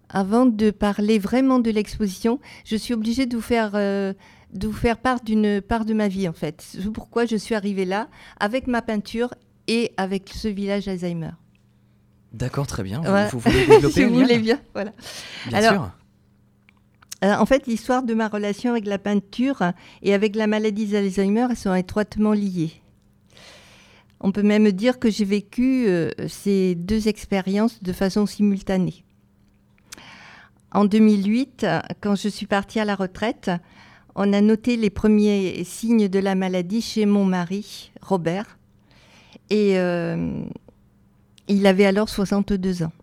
avant 0.10 0.46
de 0.46 0.72
parler 0.72 1.20
vraiment 1.20 1.60
de 1.60 1.72
l'exposition, 1.72 2.40
je 2.64 2.76
suis 2.76 2.94
obligée 2.94 3.26
de 3.26 3.36
vous 3.36 3.42
faire, 3.42 3.72
euh, 3.76 4.14
de 4.54 4.68
vous 4.68 4.74
faire 4.74 4.98
part 4.98 5.22
d'une 5.22 5.62
part 5.62 5.86
de 5.86 5.94
ma 5.94 6.08
vie 6.08 6.28
en 6.28 6.34
fait. 6.34 6.62
C'est 6.62 6.92
pourquoi 6.92 7.26
je 7.26 7.36
suis 7.36 7.56
arrivée 7.56 7.86
là 7.86 8.08
avec 8.40 8.68
ma 8.68 8.82
peinture 8.82 9.34
et 9.68 9.92
avec 9.98 10.30
ce 10.34 10.48
village 10.48 10.88
Alzheimer. 10.88 11.32
D'accord, 12.34 12.68
très 12.68 12.84
bien. 12.84 13.02
Vous, 13.30 13.40
voulez 13.40 13.66
développer 13.66 13.94
Si 13.94 14.04
vous 14.04 14.14
voulez 14.14 14.40
bien, 14.40 14.60
voilà. 14.74 14.92
Bien 15.48 15.62
sûr. 15.62 15.92
Euh, 17.24 17.34
en 17.34 17.46
fait, 17.46 17.66
l'histoire 17.66 18.04
de 18.04 18.14
ma 18.14 18.28
relation 18.28 18.72
avec 18.72 18.86
la 18.86 18.98
peinture 18.98 19.72
et 20.02 20.14
avec 20.14 20.36
la 20.36 20.48
maladie 20.48 20.86
d'Alzheimer, 20.86 21.48
elles 21.50 21.58
sont 21.58 21.74
étroitement 21.74 22.34
liées. 22.34 22.74
On 24.20 24.32
peut 24.32 24.44
même 24.44 24.72
dire 24.72 25.00
que 25.00 25.10
j'ai 25.10 25.26
vécu 25.26 25.88
euh, 25.88 26.12
ces 26.28 26.76
deux 26.76 27.08
expériences 27.08 27.82
de 27.82 27.94
façon 27.94 28.26
simultanée. 28.26 29.06
En 30.72 30.84
2008, 30.84 31.66
quand 32.02 32.16
je 32.16 32.28
suis 32.28 32.48
partie 32.48 32.82
à 32.82 32.86
la 32.86 32.96
retraite, 32.96 33.50
on 34.16 34.32
a 34.34 34.42
noté 34.42 34.78
les 34.78 34.90
premiers 34.90 35.64
signes 35.64 36.08
de 36.08 36.20
la 36.20 36.36
maladie 36.36 36.82
chez 36.82 37.06
mon 37.06 37.26
mari, 37.26 37.92
Robert. 38.02 38.58
Et 39.50 39.78
euh, 39.78 40.44
il 41.48 41.68
avait 41.68 41.86
alors 41.86 42.10
62 42.10 42.84
ans. 42.84 42.94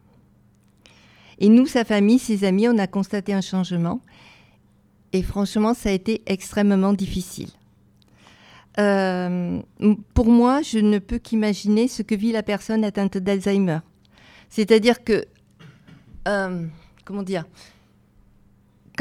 Et 1.38 1.48
nous, 1.48 1.66
sa 1.66 1.84
famille, 1.84 2.18
ses 2.18 2.44
amis, 2.44 2.68
on 2.68 2.78
a 2.78 2.86
constaté 2.86 3.34
un 3.34 3.40
changement. 3.40 4.00
Et 5.12 5.22
franchement, 5.22 5.74
ça 5.74 5.90
a 5.90 5.92
été 5.92 6.22
extrêmement 6.26 6.94
difficile. 6.94 7.50
Euh, 8.78 9.60
pour 10.14 10.28
moi, 10.28 10.62
je 10.62 10.78
ne 10.78 10.98
peux 10.98 11.18
qu'imaginer 11.18 11.88
ce 11.88 12.02
que 12.02 12.14
vit 12.14 12.32
la 12.32 12.42
personne 12.42 12.84
atteinte 12.84 13.18
d'Alzheimer. 13.18 13.80
C'est-à-dire 14.48 15.04
que, 15.04 15.26
euh, 16.26 16.66
comment 17.04 17.22
dire, 17.22 17.44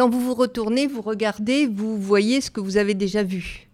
quand 0.02 0.10
vous 0.10 0.20
vous 0.20 0.34
retournez, 0.34 0.88
vous 0.88 1.04
regardez, 1.04 1.68
vous 1.68 1.96
voyez 1.96 2.42
ce 2.42 2.50
que 2.50 2.60
vous 2.60 2.78
avez 2.78 2.96
déjà 2.96 3.22
vu. 3.22 3.70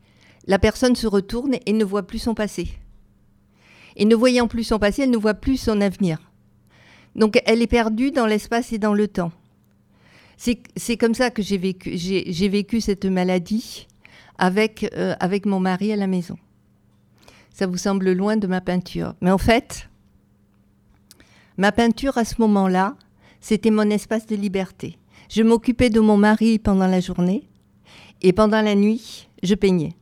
La 0.46 0.60
personne 0.60 0.94
se 0.94 1.08
retourne 1.08 1.56
et 1.66 1.72
ne 1.72 1.86
voit 1.86 2.06
plus 2.06 2.20
son 2.20 2.34
passé. 2.34 2.68
Et 3.96 4.04
ne 4.04 4.14
voyant 4.14 4.50
plus 4.50 4.66
son 4.66 4.78
passé, 4.78 5.04
elle 5.04 5.10
ne 5.10 5.18
voit 5.18 5.36
plus 5.36 5.56
son 5.56 5.80
avenir. 5.80 6.20
Donc 7.16 7.42
elle 7.46 7.62
est 7.62 7.68
perdue 7.68 8.12
dans 8.12 8.26
l'espace 8.26 8.74
et 8.74 8.78
dans 8.78 8.94
le 8.94 9.08
temps. 9.08 9.32
C'est 10.36 10.98
comme 10.98 11.14
ça 11.14 11.30
que 11.30 11.42
j'ai 11.42 11.58
vécu, 11.58 11.96
vécu 12.50 12.82
cette 12.82 13.06
maladie 13.06 13.88
euh, 14.42 15.16
avec 15.22 15.46
mon 15.46 15.62
mari 15.62 15.94
à 15.94 15.96
la 15.96 16.08
maison. 16.08 16.38
Ça 17.54 17.68
vous 17.68 17.78
semble 17.78 18.12
loin 18.12 18.36
de 18.36 18.48
ma 18.48 18.60
peinture. 18.60 19.16
Mais 19.22 19.32
en 19.32 19.38
fait, 19.38 19.88
ma 21.56 21.72
peinture 21.72 22.18
à 22.18 22.26
ce 22.26 22.36
moment-là, 22.40 22.98
c'était 23.40 23.72
mon 23.72 23.90
espace 23.90 24.26
de 24.26 24.36
liberté. 24.36 24.98
Je 25.30 25.44
m'occupais 25.44 25.90
de 25.90 26.00
mon 26.00 26.18
mari 26.18 26.60
pendant 26.60 26.88
la 26.88 27.00
journée 27.00 27.50
et 28.22 28.34
pendant 28.34 28.62
la 28.62 28.76
nuit, 28.76 29.28
je 29.44 29.56
peignais. 29.56 29.94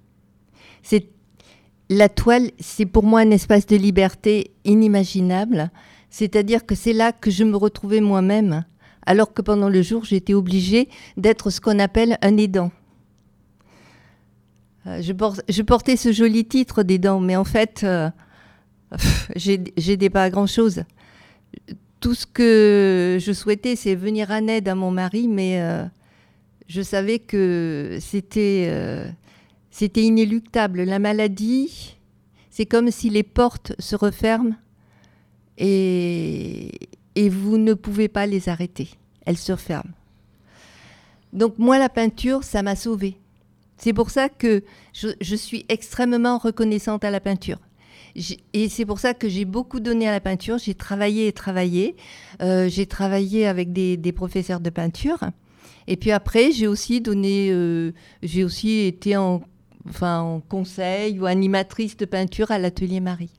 La 1.89 2.09
toile, 2.09 2.49
c'est 2.59 2.87
pour 2.87 3.03
moi 3.03 3.19
un 3.19 3.29
espace 3.29 3.67
de 3.67 3.75
liberté 3.75 4.51
inimaginable. 4.63 5.69
C'est-à-dire 6.09 6.65
que 6.65 6.73
c'est 6.73 6.93
là 6.93 7.11
que 7.11 7.29
je 7.29 7.43
me 7.43 7.55
retrouvais 7.55 8.01
moi-même, 8.01 8.65
alors 9.05 9.33
que 9.33 9.43
pendant 9.43 9.69
le 9.69 9.83
jour, 9.83 10.03
j'étais 10.03 10.33
obligée 10.33 10.89
d'être 11.15 11.51
ce 11.51 11.61
qu'on 11.61 11.77
appelle 11.77 12.17
un 12.23 12.37
aidant. 12.37 12.71
Euh, 14.87 15.01
je, 15.01 15.61
portais 15.61 15.95
ce 15.95 16.11
joli 16.11 16.45
titre 16.45 16.81
d'aidant, 16.81 17.19
mais 17.19 17.35
en 17.35 17.43
fait, 17.43 17.81
euh, 17.83 18.09
j'aidais 19.35 20.09
pas 20.09 20.23
à 20.23 20.29
grand-chose. 20.31 20.83
Tout 22.05 22.13
ce 22.13 22.27
que 22.27 23.17
je 23.19 23.31
souhaitais, 23.31 23.75
c'est 23.75 23.95
venir 23.95 24.29
en 24.29 24.47
aide 24.47 24.67
à 24.67 24.75
mon 24.75 24.91
mari, 24.91 25.27
mais 25.27 25.59
euh, 25.59 25.85
je 26.67 26.83
savais 26.83 27.17
que 27.17 27.97
c'était 27.99 28.67
euh, 28.69 29.09
c'était 29.71 30.03
inéluctable. 30.03 30.83
La 30.83 30.99
maladie, 30.99 31.97
c'est 32.51 32.67
comme 32.67 32.91
si 32.91 33.09
les 33.09 33.23
portes 33.23 33.73
se 33.79 33.95
referment 33.95 34.53
et, 35.57 36.73
et 37.15 37.27
vous 37.27 37.57
ne 37.57 37.73
pouvez 37.73 38.07
pas 38.07 38.27
les 38.27 38.49
arrêter. 38.49 38.91
Elles 39.25 39.39
se 39.39 39.53
referment. 39.53 39.95
Donc 41.33 41.57
moi, 41.57 41.79
la 41.79 41.89
peinture, 41.89 42.43
ça 42.43 42.61
m'a 42.61 42.75
sauvée. 42.75 43.17
C'est 43.77 43.93
pour 43.93 44.11
ça 44.11 44.29
que 44.29 44.63
je, 44.93 45.35
suis 45.35 45.65
extrêmement 45.69 46.37
reconnaissante 46.37 47.03
à 47.03 47.09
la 47.09 47.19
peinture. 47.19 47.57
Et 48.53 48.69
c'est 48.69 48.85
pour 48.85 48.99
ça 48.99 49.13
que 49.13 49.27
j'ai 49.27 49.43
beaucoup 49.43 49.79
donné 49.79 50.07
à 50.07 50.11
la 50.11 50.21
peinture. 50.21 50.57
J'ai 50.57 50.73
travaillé 50.73 51.27
et 51.27 51.33
travaillé. 51.33 51.95
Euh, 52.41 52.69
j'ai 52.69 52.85
travaillé 52.85 53.45
avec 53.45 53.73
des, 53.73 54.11
professeurs 54.13 54.61
de 54.61 54.69
peinture. 54.69 55.19
Et 55.87 55.97
puis 55.97 56.11
après, 56.11 56.51
j'ai 56.51 56.67
aussi 56.67 57.01
donné, 57.01 57.49
euh, 57.51 57.91
j'ai 58.23 58.43
aussi 58.43 58.79
été 58.85 59.17
en 59.17 59.43
enfin, 59.87 60.21
en 60.21 60.39
conseil 60.39 61.19
ou 61.19 61.25
animatrice 61.25 61.97
de 61.97 62.05
peinture 62.05 62.51
à 62.51 62.57
l'atelier 62.57 63.01
Marie. 63.01 63.33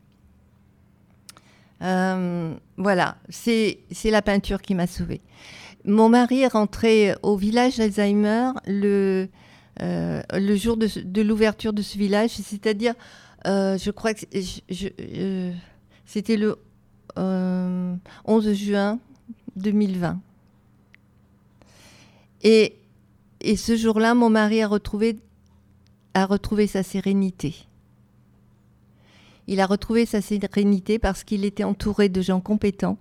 Euh, 1.82 2.54
voilà, 2.76 3.16
c'est 3.28 3.78
la 4.04 4.22
peinture 4.22 4.60
qui 4.60 4.74
m'a 4.74 4.86
sauvée. 4.86 5.22
Mon 5.84 6.08
mari 6.08 6.40
est 6.40 6.48
rentré 6.48 7.14
au 7.22 7.36
village 7.36 7.80
Alzheimer 7.80 8.50
le, 8.66 9.28
le 9.80 10.56
jour 10.56 10.76
de, 10.76 11.22
l'ouverture 11.22 11.72
de 11.72 11.82
ce 11.82 11.98
village, 11.98 12.30
c'est-à-dire, 12.30 12.94
euh, 13.46 13.76
je 13.78 13.90
crois 13.90 14.14
que 14.14 14.24
c'était 16.04 16.36
le 16.36 16.58
11 17.16 18.52
juin 18.52 18.98
2020. 19.56 20.20
Et, 22.42 22.76
ce 23.56 23.76
jour-là, 23.76 24.14
mon 24.14 24.30
mari 24.30 24.62
a 24.62 24.68
retrouvé 24.68 25.18
sa 26.66 26.82
sérénité. 26.82 27.54
Il 29.46 29.60
a 29.60 29.66
retrouvé 29.66 30.06
sa 30.06 30.20
sérénité 30.20 30.98
parce 30.98 31.22
qu'il 31.22 31.44
était 31.44 31.64
entouré 31.64 32.08
de 32.08 32.20
gens 32.20 32.40
compétents 32.40 32.98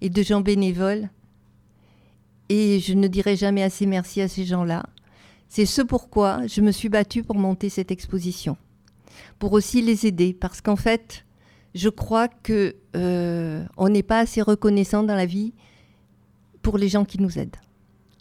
et 0.00 0.10
de 0.10 0.22
gens 0.22 0.40
bénévoles. 0.40 1.08
Et 2.48 2.80
je 2.80 2.94
ne 2.94 3.08
dirai 3.08 3.36
jamais 3.36 3.62
assez 3.62 3.86
merci 3.86 4.20
à 4.20 4.28
ces 4.28 4.44
gens-là. 4.44 4.84
C'est 5.48 5.66
ce 5.66 5.82
pourquoi 5.82 6.46
je 6.46 6.60
me 6.60 6.72
suis 6.72 6.88
battue 6.88 7.22
pour 7.22 7.36
monter 7.36 7.68
cette 7.68 7.90
exposition. 7.90 8.56
Pour 9.38 9.52
aussi 9.52 9.82
les 9.82 10.06
aider. 10.06 10.32
Parce 10.32 10.60
qu'en 10.60 10.76
fait, 10.76 11.24
je 11.74 11.88
crois 11.88 12.28
que 12.28 12.76
euh, 12.96 13.64
on 13.76 13.88
n'est 13.88 14.02
pas 14.02 14.20
assez 14.20 14.42
reconnaissant 14.42 15.02
dans 15.02 15.14
la 15.14 15.26
vie 15.26 15.52
pour 16.62 16.78
les 16.78 16.88
gens 16.88 17.04
qui 17.04 17.20
nous 17.20 17.38
aident. 17.38 17.56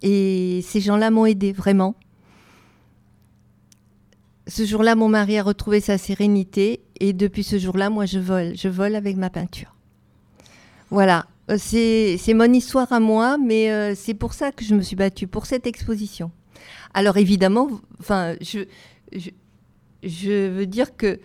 Et 0.02 0.62
ces 0.64 0.82
gens-là 0.82 1.12
m'ont 1.12 1.26
aidé 1.26 1.52
vraiment. 1.52 1.96
Ce 4.48 4.66
jour-là, 4.66 4.96
mon 4.96 5.10
mari 5.10 5.38
a 5.38 5.44
retrouvé 5.44 5.80
sa 5.80 5.98
sérénité 5.98 6.82
et 7.00 7.14
depuis 7.14 7.44
ce 7.44 7.60
jour-là, 7.60 7.90
moi, 7.90 8.06
je 8.06 8.20
vole. 8.20 8.56
Je 8.56 8.68
vole 8.68 8.96
avec 8.96 9.16
ma 9.18 9.30
peinture. 9.30 9.76
Voilà, 10.90 11.28
euh, 11.52 11.58
c'est 11.60 12.34
mon 12.34 12.52
histoire 12.52 12.92
à 12.92 13.00
moi, 13.00 13.38
mais 13.38 13.72
euh, 13.72 13.94
c'est 13.96 14.14
pour 14.14 14.34
ça 14.34 14.52
que 14.52 14.64
je 14.64 14.74
me 14.74 14.82
suis 14.82 14.96
battue, 14.96 15.28
pour 15.28 15.46
cette 15.46 15.68
exposition. 15.68 16.32
Alors 16.94 17.18
évidemment, 17.18 17.70
je, 18.42 18.66
veux 20.04 20.66
dire 20.66 20.96
que 20.96 21.20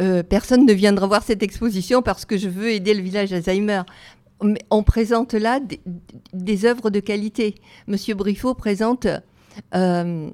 euh, 0.00 0.22
personne 0.22 0.64
ne 0.66 0.72
viendra 0.72 1.06
voir 1.06 1.22
cette 1.22 1.42
exposition 1.42 2.02
parce 2.02 2.24
que 2.24 2.38
je 2.38 2.48
veux 2.48 2.70
aider 2.70 2.94
le 2.94 3.02
village 3.02 3.32
Alzheimer. 3.32 3.82
On 4.70 4.82
présente 4.82 5.34
là 5.34 5.60
des, 6.32 6.64
œuvres 6.64 6.88
de 6.88 7.00
qualité. 7.00 7.56
Monsieur 7.86 8.14
Briffaut 8.14 8.54
présente 8.54 9.06
une 9.74 10.32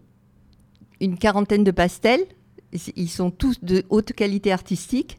quarantaine 1.18 1.64
de 1.64 1.72
pastels. 1.72 2.24
Ils 2.94 3.08
sont 3.08 3.32
tous 3.32 3.56
de 3.64 3.82
haute 3.90 4.12
qualité 4.12 4.52
artistique. 4.52 5.18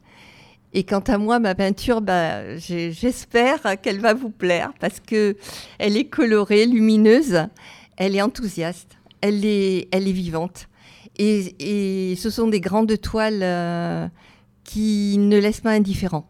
Et 0.74 0.84
quant 0.84 1.00
à 1.00 1.16
moi, 1.16 1.38
ma 1.38 1.54
peinture, 1.54 2.00
bah, 2.00 2.56
j'espère 2.58 3.80
qu'elle 3.80 4.00
va 4.00 4.14
vous 4.14 4.30
plaire 4.30 4.72
parce 4.80 5.00
que 5.00 5.36
elle 5.78 5.96
est 5.96 6.04
colorée, 6.04 6.66
lumineuse, 6.66 7.46
elle 7.96 8.14
est 8.14 8.22
enthousiaste, 8.22 8.98
elle 9.20 9.44
est, 9.44 9.88
elle 9.92 10.06
est 10.06 10.12
vivante. 10.12 10.67
Et, 11.18 12.14
ce 12.16 12.30
sont 12.30 12.48
des 12.48 12.60
grandes 12.60 13.00
toiles 13.00 13.42
euh, 13.42 14.06
qui 14.64 15.16
ne 15.18 15.38
laissent 15.38 15.60
pas 15.60 15.72
indifférent. 15.72 16.28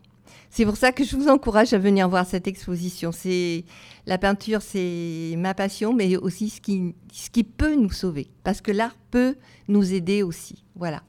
c'est 0.51 0.65
pour 0.65 0.77
ça 0.77 0.93
que 0.93 1.05
je 1.05 1.17
vous 1.17 1.29
encourage 1.29 1.73
à 1.73 1.79
venir 1.79 2.09
voir 2.09 2.27
cette 2.27 2.47
exposition. 2.47 3.13
C'est 3.13 3.65
la 4.07 4.19
peinture, 4.19 4.63
c'est 4.63 5.35
ma 5.37 5.55
passion, 5.55 5.93
mais 5.93 6.17
aussi 6.17 6.49
ce 6.49 6.61
qui, 6.61 6.95
ce 7.13 7.31
qui 7.31 7.45
peut 7.45 7.75
nous 7.75 7.93
sauver, 7.93 8.29
parce 8.45 8.61
que 8.61 8.73
l'art 8.73 8.97
peut 9.11 9.37
nous 9.69 9.93
aider 9.93 10.23
aussi. 10.23 10.65
Voilà. 10.75 11.03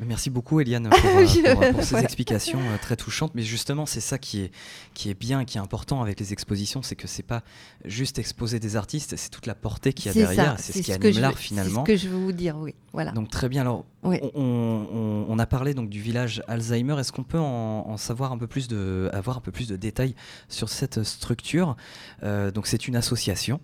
Merci 0.00 0.30
beaucoup 0.30 0.60
Eliane 0.60 0.88
pour, 0.90 1.10
euh, 1.10 1.72
pour, 1.72 1.82
ces 1.82 1.96
explications 1.96 2.60
euh, 2.60 2.76
très 2.80 2.96
touchantes. 2.96 3.32
Mais 3.34 3.42
justement, 3.42 3.86
c'est 3.86 4.00
ça 4.00 4.18
qui 4.18 4.42
est, 4.42 4.50
qui 4.94 5.10
est 5.10 5.18
bien, 5.18 5.44
qui 5.44 5.58
est 5.58 5.60
important 5.60 6.02
avec 6.02 6.20
les 6.20 6.32
expositions, 6.32 6.82
c'est 6.82 6.96
que 6.96 7.08
c'est 7.08 7.22
pas 7.22 7.42
juste 7.84 8.18
exposer 8.18 8.60
des 8.60 8.76
artistes, 8.76 9.16
c'est 9.16 9.30
toute 9.30 9.46
la 9.46 9.54
portée 9.54 9.92
qu'il 9.92 10.06
y 10.06 10.10
a 10.10 10.12
derrière, 10.12 10.58
c'est 10.58 10.72
ce 10.72 10.82
qui 10.82 10.92
anime 10.92 11.20
l'art 11.20 11.38
finalement. 11.38 11.84
C'est 11.86 11.96
ce 11.96 12.02
que 12.02 12.08
je 12.08 12.12
veux 12.12 12.18
vous 12.18 12.32
dire, 12.32 12.56
oui. 12.58 12.74
Voilà. 12.92 13.12
Donc 13.12 13.30
très 13.30 13.48
bien. 13.48 13.62
Alors, 13.62 13.84
on, 14.02 15.26
on, 15.28 15.38
a 15.38 15.46
parlé 15.46 15.74
donc 15.74 15.88
du 15.88 16.00
village 16.00 16.42
Alzheimer. 16.48 16.98
Est-ce 16.98 17.12
qu'on 17.12 17.24
peut 17.24 17.38
en, 17.38 17.96
savoir 17.96 18.32
un 18.32 18.38
peu 18.38 18.46
plus 18.46 18.68
de, 18.68 19.10
avoir 19.12 19.36
un 19.36 19.40
peu 19.40 19.52
plus 19.52 19.68
de 19.68 19.76
détails 19.76 20.14
sur 20.48 20.68
cette 20.68 21.02
structure? 21.02 21.76
Euh, 22.22 22.50
Donc 22.50 22.66
c'est 22.66 22.88
une 22.88 22.96
association. 22.96 23.60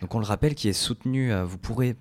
Donc 0.00 0.14
on 0.14 0.18
le 0.18 0.26
rappelle, 0.26 0.54
qui 0.54 0.68
est 0.68 0.74
soutenue. 0.74 1.32
vous 1.44 1.56
pourrez 1.56 1.96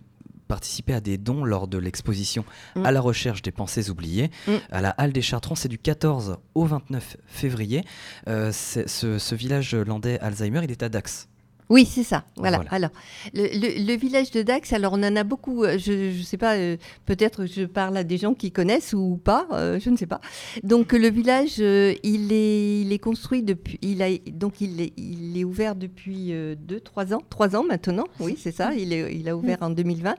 participer 0.53 0.93
à 0.93 1.01
des 1.01 1.17
dons 1.17 1.45
lors 1.45 1.67
de 1.67 1.79
l'exposition 1.79 2.45
mm. 2.75 2.85
à 2.85 2.91
la 2.91 3.01
recherche 3.01 3.41
des 3.41 3.51
pensées 3.51 3.89
oubliées 3.89 4.29
mm. 4.47 4.51
à 4.71 4.81
la 4.81 4.91
Halle 4.91 5.11
des 5.11 5.23
Chartrons. 5.23 5.55
C'est 5.55 5.67
du 5.67 5.79
14 5.79 6.37
au 6.53 6.65
29 6.65 7.17
février. 7.25 7.83
Euh, 8.27 8.51
ce, 8.51 9.33
village 9.33 9.73
landais 9.73 10.19
Alzheimer, 10.19 10.61
il 10.63 10.69
est 10.69 10.83
à 10.83 10.89
Dax. 10.89 11.27
Oui, 11.73 11.85
c'est 11.85 12.03
ça. 12.03 12.23
Voilà. 12.35 12.61
Alors, 12.69 12.91
le, 13.33 13.95
village 13.95 14.29
de 14.29 14.43
Dax, 14.43 14.73
alors 14.73 14.93
on 14.93 15.01
en 15.01 15.15
a 15.15 15.23
beaucoup. 15.23 15.63
Euh, 15.63 15.79
je 15.79 16.15
ne 16.15 16.23
sais 16.23 16.37
pas, 16.37 16.53
euh, 16.53 16.77
peut-être 17.07 17.47
je 17.47 17.63
parle 17.63 17.97
à 17.97 18.03
des 18.03 18.19
gens 18.19 18.35
qui 18.35 18.51
connaissent 18.51 18.93
ou 18.93 19.19
pas, 19.23 19.47
euh, 19.53 19.79
je 19.79 19.89
ne 19.89 19.97
sais 19.97 20.05
pas. 20.05 20.21
Donc 20.61 20.93
le 20.93 21.09
village, 21.09 21.57
il 21.57 22.31
est, 22.31 22.81
il 22.81 22.93
est 22.93 22.99
construit 22.99 23.41
depuis, 23.41 23.79
il 23.81 24.03
a, 24.03 24.09
donc 24.33 24.61
il 24.61 24.81
est, 24.81 24.93
il 24.97 25.35
est 25.35 25.43
ouvert 25.43 25.73
depuis 25.73 26.31
2-3 26.31 27.15
ans, 27.15 27.23
3 27.27 27.55
ans 27.55 27.63
maintenant. 27.63 28.05
Oui, 28.19 28.37
c'est 28.37 28.51
ça. 28.51 28.75
Il, 28.75 28.93
est, 28.93 29.15
il 29.15 29.27
a 29.27 29.35
ouvert 29.35 29.57
en 29.61 29.71
2020 29.71 30.13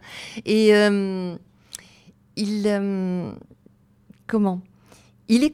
et 0.46 0.72
il, 2.36 3.38
comment? 4.26 4.60
Il 5.28 5.44
est 5.44 5.52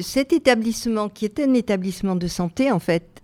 cet 0.00 0.32
établissement 0.32 1.10
qui 1.10 1.26
est 1.26 1.38
un 1.38 1.52
établissement 1.52 2.16
de 2.16 2.28
santé 2.28 2.72
en 2.72 2.78
fait 2.78 3.17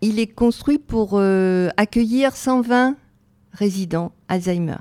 il 0.00 0.18
est 0.18 0.26
construit 0.26 0.78
pour 0.78 1.12
euh, 1.14 1.68
accueillir 1.76 2.36
120 2.36 2.96
résidents 3.52 4.12
Alzheimer, 4.28 4.76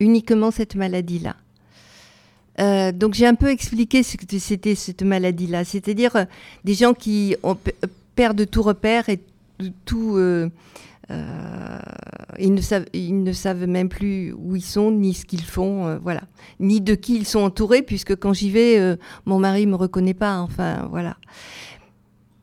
uniquement 0.00 0.50
cette 0.50 0.74
maladie-là. 0.74 1.36
Euh, 2.58 2.90
donc 2.90 3.14
j'ai 3.14 3.26
un 3.26 3.34
peu 3.34 3.50
expliqué 3.50 4.02
ce 4.02 4.16
que 4.16 4.38
c'était 4.38 4.74
cette 4.74 5.02
maladie-là, 5.02 5.64
c'est-à-dire 5.64 6.16
euh, 6.16 6.24
des 6.64 6.74
gens 6.74 6.94
qui 6.94 7.36
perdent 8.14 8.48
tout 8.48 8.62
repère 8.62 9.08
et 9.08 9.20
tout. 9.84 10.18
ils, 12.38 12.54
ne 12.54 12.60
savent, 12.60 12.86
ils 12.92 13.22
ne 13.22 13.32
savent 13.32 13.66
même 13.66 13.88
plus 13.88 14.32
où 14.32 14.56
ils 14.56 14.64
sont, 14.64 14.90
ni 14.90 15.14
ce 15.14 15.24
qu'ils 15.24 15.44
font, 15.44 15.98
voilà, 15.98 16.22
ni 16.60 16.80
de 16.80 16.94
qui 16.94 17.16
ils 17.16 17.26
sont 17.26 17.40
entourés, 17.40 17.82
puisque 17.82 18.16
quand 18.16 18.32
j'y 18.32 18.50
vais, 18.50 18.96
mon 19.26 19.38
mari 19.38 19.66
me 19.66 19.76
reconnaît 19.76 20.14
pas. 20.14 20.38
Enfin, 20.38 20.88
voilà. 20.90 21.16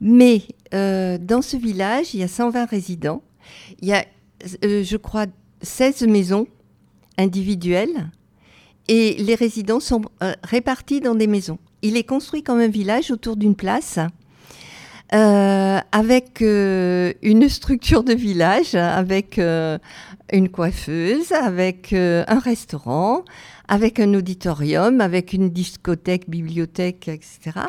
Mais 0.03 0.41
euh, 0.73 1.17
dans 1.17 1.41
ce 1.41 1.55
village, 1.55 2.13
il 2.13 2.19
y 2.19 2.23
a 2.23 2.27
120 2.27 2.65
résidents. 2.65 3.23
Il 3.81 3.87
y 3.87 3.93
a, 3.93 4.05
euh, 4.65 4.83
je 4.83 4.97
crois, 4.97 5.27
16 5.61 6.03
maisons 6.07 6.45
individuelles. 7.17 8.11
Et 8.89 9.13
les 9.13 9.35
résidents 9.35 9.79
sont 9.79 10.01
euh, 10.21 10.33
répartis 10.43 10.99
dans 10.99 11.15
des 11.15 11.27
maisons. 11.27 11.57
Il 11.81 11.95
est 11.95 12.03
construit 12.03 12.43
comme 12.43 12.59
un 12.59 12.67
village 12.67 13.11
autour 13.11 13.37
d'une 13.37 13.55
place. 13.55 13.97
Avec 15.11 16.41
une 16.41 17.49
structure 17.49 18.03
de 18.03 18.13
village, 18.13 18.73
avec 18.73 19.37
une 19.37 20.49
coiffeuse, 20.49 21.31
avec 21.31 21.93
un 21.93 22.39
restaurant, 22.39 23.23
avec 23.67 23.99
un 23.99 24.13
auditorium, 24.13 25.01
avec 25.01 25.33
une 25.33 25.49
discothèque, 25.49 26.29
bibliothèque, 26.29 27.07
etc. 27.07 27.67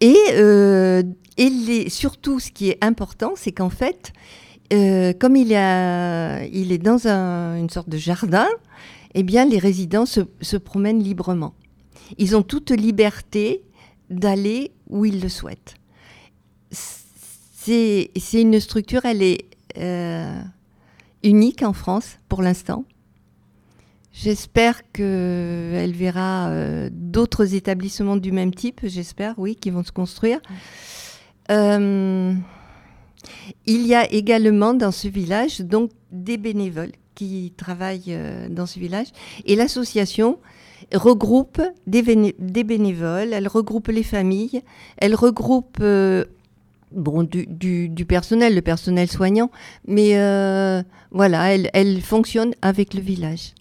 Et, 0.00 0.16
euh, 0.32 1.02
et 1.36 1.90
surtout, 1.90 2.40
ce 2.40 2.50
qui 2.50 2.70
est 2.70 2.82
important, 2.82 3.32
c'est 3.36 3.52
qu'en 3.52 3.70
fait, 3.70 4.12
euh, 4.72 5.12
comme 5.18 5.36
il, 5.36 5.54
a, 5.54 6.44
il 6.44 6.72
est 6.72 6.78
dans 6.78 7.06
une 7.06 7.70
sorte 7.70 7.88
de 7.88 7.96
jardin, 7.96 8.48
eh 9.14 9.22
bien, 9.22 9.44
les 9.46 9.58
résidents 9.58 10.06
se, 10.06 10.20
se 10.40 10.56
promènent 10.56 11.02
librement. 11.02 11.54
Ils 12.18 12.36
ont 12.36 12.42
toute 12.42 12.70
liberté 12.70 13.62
d'aller 14.10 14.72
où 14.88 15.04
ils 15.04 15.20
le 15.20 15.28
souhaitent. 15.28 15.74
C'est 17.66 18.40
une 18.40 18.60
structure, 18.60 19.04
elle 19.06 19.24
est 19.24 19.46
euh, 19.76 20.40
unique 21.24 21.64
en 21.64 21.72
France 21.72 22.18
pour 22.28 22.40
l'instant. 22.40 22.84
J'espère 24.12 24.92
qu'elle 24.92 25.92
verra 25.92 26.50
euh, 26.50 26.88
d'autres 26.92 27.56
établissements 27.56 28.18
du 28.18 28.30
même 28.30 28.54
type, 28.54 28.82
j'espère, 28.84 29.34
oui, 29.36 29.56
qui 29.56 29.70
vont 29.70 29.82
se 29.82 29.90
construire. 29.90 30.38
Euh, 31.50 32.34
il 33.66 33.84
y 33.84 33.96
a 33.96 34.12
également 34.12 34.72
dans 34.72 34.92
ce 34.92 35.08
village 35.08 35.60
donc 35.60 35.90
des 36.12 36.36
bénévoles 36.36 36.92
qui 37.16 37.52
travaillent 37.56 38.16
dans 38.48 38.66
ce 38.66 38.78
village 38.78 39.08
et 39.44 39.56
l'association 39.56 40.38
regroupe 40.94 41.60
des, 41.88 42.02
bénévoles, 42.02 43.32
elle 43.32 43.48
regroupe 43.48 43.88
les 43.88 44.04
familles, 44.04 44.62
elle 44.98 45.16
regroupe 45.16 45.82
bon, 46.92 47.22
du, 47.22 47.88
du, 47.88 48.04
personnel, 48.06 48.54
le 48.54 48.62
personnel 48.62 49.08
soignant, 49.08 49.50
mais 49.86 50.12
voilà, 51.10 51.54
elle, 51.54 51.70
elle 51.72 52.00
fonctionne 52.00 52.54
avec 52.62 52.94
le 52.94 53.00
village. 53.00 53.52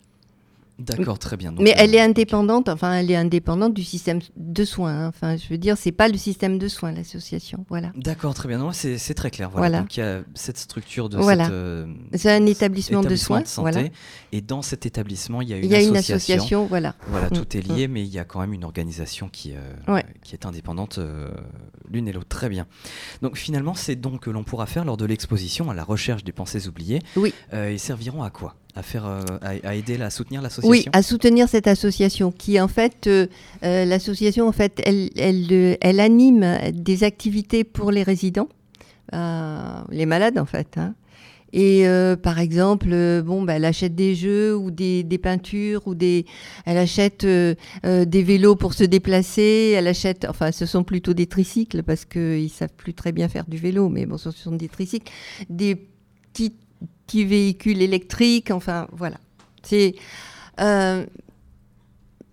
D'accord, 0.77 1.19
très 1.19 1.37
bien. 1.37 1.53
mais 1.57 1.73
elle 1.77 1.95
est 1.95 2.01
indépendante, 2.01 2.67
enfin, 2.67 2.93
elle 2.93 3.09
est 3.09 3.15
indépendante 3.15 3.73
du 3.73 3.83
système 3.83 4.19
de 4.35 4.65
soins. 4.65 5.05
Hein. 5.05 5.07
Enfin, 5.07 5.37
je 5.37 5.47
veux 5.49 5.57
dire, 5.57 5.77
c'est 5.77 5.93
pas 5.93 6.09
le 6.09 6.17
système 6.17 6.57
de 6.57 6.67
soins, 6.67 6.91
l'association. 6.91 7.65
Voilà. 7.69 7.91
D'accord, 7.95 8.33
très 8.33 8.49
bien. 8.49 8.71
C'est 8.73 9.13
très 9.13 9.31
clair. 9.31 9.49
Voilà. 9.49 9.79
Donc, 9.79 9.95
il 9.95 10.01
y 10.01 10.03
a 10.03 10.21
cette 10.33 10.57
structure 10.57 11.07
de 11.07 11.17
voilà. 11.17 11.49
Euh, 11.49 11.87
c'est 12.13 12.31
un 12.31 12.45
établissement, 12.45 13.01
de 13.01 13.15
soins. 13.15 13.41
De 13.41 13.47
santé, 13.47 13.71
voilà. 13.71 13.89
Et 14.33 14.41
dans 14.41 14.61
cet 14.61 14.85
établissement, 14.85 15.41
il 15.41 15.49
y 15.49 15.53
a 15.53 15.57
une 15.57 15.65
il 15.65 15.71
y 15.71 15.75
a 15.75 15.77
association. 15.77 16.13
Une 16.13 16.17
association 16.17 16.65
voilà. 16.65 16.95
Voilà, 17.07 17.29
tout 17.29 17.41
mm, 17.41 17.57
est 17.57 17.67
lié, 17.67 17.87
mm. 17.87 17.91
mais 17.91 18.01
il 18.03 18.13
y 18.13 18.19
a 18.19 18.25
quand 18.25 18.41
même 18.41 18.53
une 18.53 18.65
organisation 18.65 19.29
qui, 19.29 19.53
euh, 19.53 20.01
qui 20.23 20.33
est 20.33 20.45
indépendante 20.45 20.97
euh, 20.97 21.29
l'une 21.89 22.07
et 22.07 22.11
l'autre. 22.11 22.27
Très 22.27 22.49
bien. 22.49 22.67
Donc, 23.21 23.37
finalement, 23.37 23.75
c'est 23.75 23.95
donc 23.95 24.21
que 24.23 24.29
l'on 24.29 24.43
pourra 24.43 24.65
faire 24.65 24.83
lors 24.83 24.97
de 24.97 25.05
l'exposition 25.05 25.69
à 25.69 25.73
la 25.73 25.85
recherche 25.85 26.23
des 26.25 26.33
pensées 26.33 26.67
oubliées. 26.67 26.99
Oui. 27.15 27.33
ils 27.53 27.79
serviront 27.79 28.23
à 28.23 28.29
quoi? 28.29 28.55
À 28.75 28.81
faire, 28.81 29.05
euh, 29.05 29.21
à, 29.41 29.75
aider, 29.75 30.01
à 30.01 30.09
soutenir 30.09 30.41
l'association 30.41 30.69
Oui, 30.69 30.85
à 30.91 31.01
soutenir 31.01 31.47
cette 31.47 31.67
association 31.67 32.31
qui, 32.31 32.59
en 32.59 32.67
fait, 32.67 33.07
euh, 33.07 33.27
euh, 33.63 33.85
l'association, 33.85 34.47
en 34.47 34.51
fait, 34.51 34.81
elle, 34.85 35.09
elle, 35.15 35.77
elle, 35.79 35.99
anime 35.99 36.45
des 36.73 37.03
activités 37.03 37.63
pour 37.63 37.91
les 37.91 38.03
résidents, 38.03 38.49
les 39.13 40.05
malades, 40.05 40.37
en 40.37 40.45
fait. 40.45 40.77
Hein. 40.77 40.93
Et 41.53 41.85
par 42.21 42.39
exemple, 42.39 42.89
bon, 43.21 43.43
bah, 43.43 43.53
elle 43.53 43.63
achète 43.63 43.95
des 43.95 44.13
jeux 44.13 44.57
ou 44.57 44.71
des, 44.71 45.03
des 45.03 45.17
peintures 45.17 45.87
ou 45.87 45.95
des, 45.95 46.25
elle 46.65 46.77
achète 46.77 47.25
des 47.25 48.23
vélos 48.23 48.57
pour 48.57 48.73
se 48.73 48.83
déplacer. 48.83 49.73
Elle 49.77 49.87
achète, 49.87 50.27
enfin, 50.29 50.51
ce 50.51 50.65
sont 50.65 50.83
plutôt 50.83 51.13
des 51.13 51.27
tricycles 51.27 51.81
parce 51.83 52.03
qu'ils 52.03 52.49
savent 52.49 52.73
plus 52.75 52.93
très 52.93 53.13
bien 53.13 53.29
faire 53.29 53.45
du 53.47 53.55
vélo, 53.55 53.87
mais 53.87 54.05
bon, 54.05 54.17
ce 54.17 54.31
sont 54.31 54.51
des 54.51 54.67
tricycles, 54.67 55.09
des 55.49 55.75
petites 56.33 56.64
petits 57.05 57.25
véhicules 57.25 57.81
électriques, 57.81 58.51
enfin 58.51 58.87
voilà. 58.91 59.17
C'est, 59.63 59.95
euh, 60.59 61.05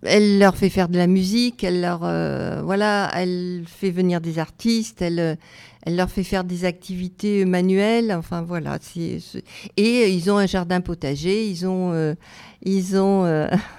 elle 0.03 0.39
leur 0.39 0.57
fait 0.57 0.69
faire 0.69 0.89
de 0.89 0.99
la 0.99 1.07
musique, 1.07 1.63
elle 1.63 1.81
leur, 1.81 2.01
euh, 2.03 2.61
voilà, 2.63 3.11
elle 3.15 3.65
fait 3.67 3.91
venir 3.91 4.21
des 4.21 4.39
artistes, 4.39 5.01
elle, 5.01 5.39
elle 5.83 5.97
leur 5.97 6.11
fait 6.11 6.25
faire 6.25 6.43
des 6.45 6.65
activités 6.65 7.45
manuelles, 7.45 8.13
enfin 8.13 8.43
voilà. 8.43 8.79
et 9.77 10.11
ils 10.11 10.31
ont 10.31 10.39
un 10.39 10.47
jardin 10.47 10.81
potager, 10.81 11.47
ils 11.47 11.67
ont, 11.67 11.93
euh, 11.93 12.15
ils 12.63 12.97
ont 12.97 13.25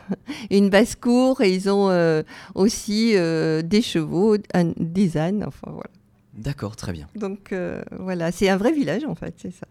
une 0.51 0.69
basse 0.69 0.95
cour 0.95 1.41
et 1.41 1.53
ils 1.53 1.69
ont 1.69 2.23
aussi 2.55 3.11
des 3.13 3.81
chevaux, 3.81 4.37
des 4.77 5.17
ânes, 5.17 5.43
enfin 5.45 5.71
voilà. 5.71 5.89
D'accord, 6.33 6.75
très 6.75 6.93
bien. 6.93 7.07
Donc 7.15 7.53
voilà, 7.99 8.31
c'est 8.31 8.47
un 8.47 8.57
vrai 8.57 8.71
village 8.71 9.03
en 9.03 9.15
fait, 9.15 9.35
c'est 9.37 9.51
ça. 9.51 9.67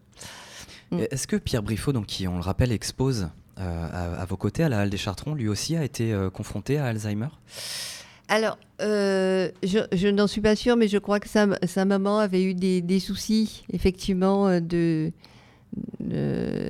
Mm. 0.93 1.05
Est-ce 1.11 1.27
que 1.27 1.35
Pierre 1.35 1.63
Briffaut, 1.63 1.93
donc, 1.93 2.05
qui 2.05 2.27
on 2.27 2.35
le 2.35 2.41
rappelle 2.41 2.71
expose 2.71 3.29
euh, 3.59 4.17
à, 4.19 4.25
vos 4.25 4.37
côtés 4.37 4.63
à 4.63 4.69
la 4.69 4.79
Halle 4.79 4.89
des 4.89 4.97
Chartrons, 4.97 5.35
lui 5.35 5.47
aussi 5.47 5.75
a 5.75 5.83
été 5.83 6.13
euh, 6.13 6.29
confronté 6.29 6.77
à 6.77 6.85
Alzheimer? 6.85 7.27
Alors, 8.29 8.57
euh, 8.81 9.49
je, 9.63 10.07
n'en 10.07 10.27
suis 10.27 10.41
pas 10.41 10.55
sûre, 10.55 10.75
mais 10.77 10.87
je 10.87 10.97
crois 10.97 11.19
que 11.19 11.27
sa, 11.29 11.85
maman 11.85 12.19
avait 12.19 12.43
eu 12.43 12.53
des, 12.53 12.99
soucis, 12.99 13.63
effectivement, 13.71 14.59
de, 14.61 15.11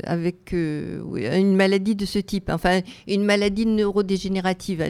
avec 0.05 0.53
euh, 0.53 1.03
une 1.37 1.55
maladie 1.55 1.95
de 1.95 2.05
ce 2.05 2.19
type. 2.19 2.49
Enfin, 2.49 2.81
une 3.07 3.23
maladie 3.23 3.65
neurodégénérative. 3.65 4.83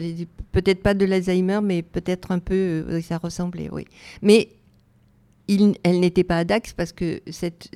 Peut-être 0.52 0.82
pas 0.82 0.94
de 0.94 1.04
l'Alzheimer, 1.04 1.60
mais 1.62 1.82
peut-être 1.82 2.30
un 2.30 2.38
peu, 2.38 2.54
euh, 2.54 3.00
ça 3.00 3.18
ressemblait, 3.18 3.68
oui. 3.70 3.84
Mais 4.22 4.48
il- 5.48 5.76
elle 5.82 6.00
n'était 6.00 6.24
pas 6.24 6.38
à 6.38 6.44
Dax 6.44 6.72
parce 6.72 6.92
que 6.92 7.20
cette, 7.30 7.68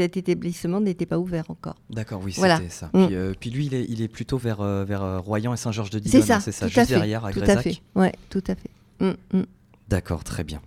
cet 0.00 0.16
établissement 0.16 0.80
n'était 0.80 1.04
pas 1.04 1.18
ouvert 1.18 1.44
encore. 1.50 1.76
D'accord, 1.90 2.22
oui, 2.24 2.32
Voilà. 2.38 2.56
c'était 2.56 2.70
ça. 2.70 2.90
Mm. 2.94 3.06
Puis, 3.06 3.14
euh, 3.16 3.32
puis 3.38 3.50
lui, 3.50 3.66
il 3.66 3.74
est, 3.74 3.84
il 3.88 4.00
est 4.00 4.08
plutôt 4.08 4.38
vers, 4.38 4.62
euh, 4.62 4.84
vers 4.84 5.02
euh, 5.02 5.18
Royan 5.18 5.52
et 5.52 5.58
Saint-Georges-de-Didonne, 5.58 6.22
C'est 6.22 6.26
ça, 6.26 6.36
hein, 6.36 6.40
c'est 6.40 6.52
ça, 6.52 6.70
tout 6.70 6.78
à 6.78 6.82
juste 6.82 6.88
fait. 6.92 6.98
derrière 6.98 7.24
à 7.26 7.32
tout 7.32 7.40
à 7.40 7.56
fait. 7.58 7.80
Ouais, 7.94 8.12
tout 8.30 8.42
à 8.48 8.54
fait. 8.54 9.16
D'accord, 9.88 10.24
très 10.24 10.42
bien. 10.42 10.62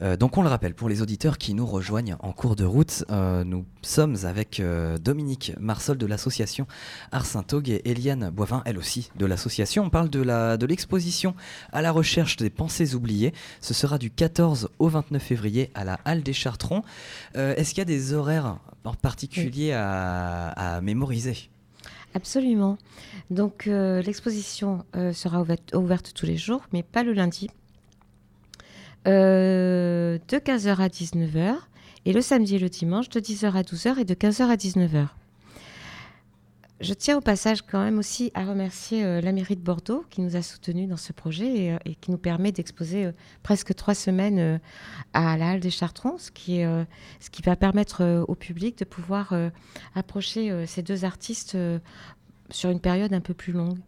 Euh, 0.00 0.16
donc 0.16 0.36
on 0.38 0.42
le 0.42 0.48
rappelle, 0.48 0.74
pour 0.74 0.88
les 0.88 1.02
auditeurs 1.02 1.38
qui 1.38 1.54
nous 1.54 1.66
rejoignent 1.66 2.16
en 2.20 2.32
cours 2.32 2.54
de 2.54 2.64
route, 2.64 3.04
euh, 3.10 3.42
nous 3.44 3.64
sommes 3.82 4.16
avec 4.24 4.60
euh, 4.60 4.96
Dominique 4.98 5.52
Marsol 5.58 5.98
de 5.98 6.06
l'association 6.06 6.66
Ars 7.10 7.26
Saint-Aug 7.26 7.68
et 7.68 7.88
Eliane 7.90 8.30
Boivin, 8.30 8.62
elle 8.64 8.78
aussi, 8.78 9.10
de 9.16 9.26
l'association. 9.26 9.84
On 9.84 9.90
parle 9.90 10.08
de 10.10 10.20
la- 10.22 10.56
de 10.56 10.66
l'exposition 10.66 11.34
à 11.72 11.82
la 11.82 11.90
recherche 11.90 12.36
des 12.36 12.50
pensées 12.50 12.94
oubliées. 12.94 13.32
Ce 13.60 13.74
sera 13.74 13.98
du 13.98 14.10
14 14.10 14.68
au 14.78 14.88
29 14.88 15.22
février 15.22 15.70
à 15.74 15.84
la 15.84 15.98
Halle 16.04 16.22
des 16.22 16.32
Chartrons. 16.32 16.82
Est-ce 17.34 17.70
qu'il 17.70 17.78
y 17.78 17.82
a 17.82 17.84
des 17.84 18.12
horaires 18.14 18.58
en 18.84 18.94
particulier 18.94 19.72
à, 19.72 20.48
à 20.76 20.80
mémoriser? 20.80 21.50
Absolument. 22.14 22.78
Donc 23.30 23.66
euh, 23.66 24.00
l'exposition 24.02 24.84
euh, 24.96 25.12
sera 25.12 25.40
ouverte, 25.40 25.74
ouverte 25.74 26.12
tous 26.14 26.24
les 26.26 26.36
jours, 26.36 26.62
mais 26.72 26.82
pas 26.82 27.02
le 27.02 27.12
lundi. 27.12 27.50
Euh, 29.06 30.18
de 30.28 30.36
15h 30.36 30.76
à 30.76 30.88
19h. 30.88 31.54
Et 32.04 32.12
le 32.12 32.20
samedi 32.20 32.56
et 32.56 32.58
le 32.58 32.68
dimanche, 32.68 33.08
de 33.08 33.20
10h 33.20 33.52
à 33.52 33.62
12h 33.62 33.98
et 33.98 34.04
de 34.04 34.14
15h 34.14 34.42
à 34.44 34.56
19h. 34.56 35.08
Je 36.80 36.94
tiens 36.94 37.16
au 37.16 37.20
passage 37.20 37.62
quand 37.62 37.82
même 37.82 37.98
aussi 37.98 38.30
à 38.34 38.44
remercier 38.44 39.04
euh, 39.04 39.20
la 39.20 39.32
mairie 39.32 39.56
de 39.56 39.60
Bordeaux 39.60 40.04
qui 40.10 40.20
nous 40.20 40.36
a 40.36 40.42
soutenus 40.42 40.88
dans 40.88 40.96
ce 40.96 41.12
projet 41.12 41.56
et, 41.56 41.72
euh, 41.72 41.78
qui 42.00 42.12
nous 42.12 42.18
permet 42.18 42.52
d'exposer 42.52 43.10
presque 43.42 43.74
trois 43.74 43.94
semaines 43.94 44.60
à 45.12 45.36
la 45.36 45.50
Halle 45.50 45.60
des 45.60 45.70
Chartrons, 45.70 46.18
ce 46.18 46.30
qui, 46.30 46.60
ce 46.60 47.30
qui 47.30 47.42
va 47.42 47.56
permettre 47.56 48.24
au 48.28 48.34
public 48.36 48.78
de 48.78 48.84
pouvoir 48.84 49.34
approcher 49.96 50.66
ces 50.66 50.82
deux 50.82 51.04
artistes 51.04 51.58
sur 52.50 52.70
une 52.70 52.80
période 52.80 53.12
un 53.12 53.20
peu 53.20 53.34
plus 53.34 53.52
longue. 53.52 53.78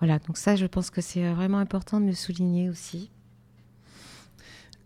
Voilà, 0.00 0.18
donc 0.18 0.36
ça, 0.36 0.56
je 0.56 0.66
pense 0.66 0.90
que 0.90 1.00
c'est 1.00 1.32
vraiment 1.32 1.58
important 1.58 2.00
de 2.00 2.06
le 2.06 2.14
souligner 2.14 2.68
aussi. 2.68 3.10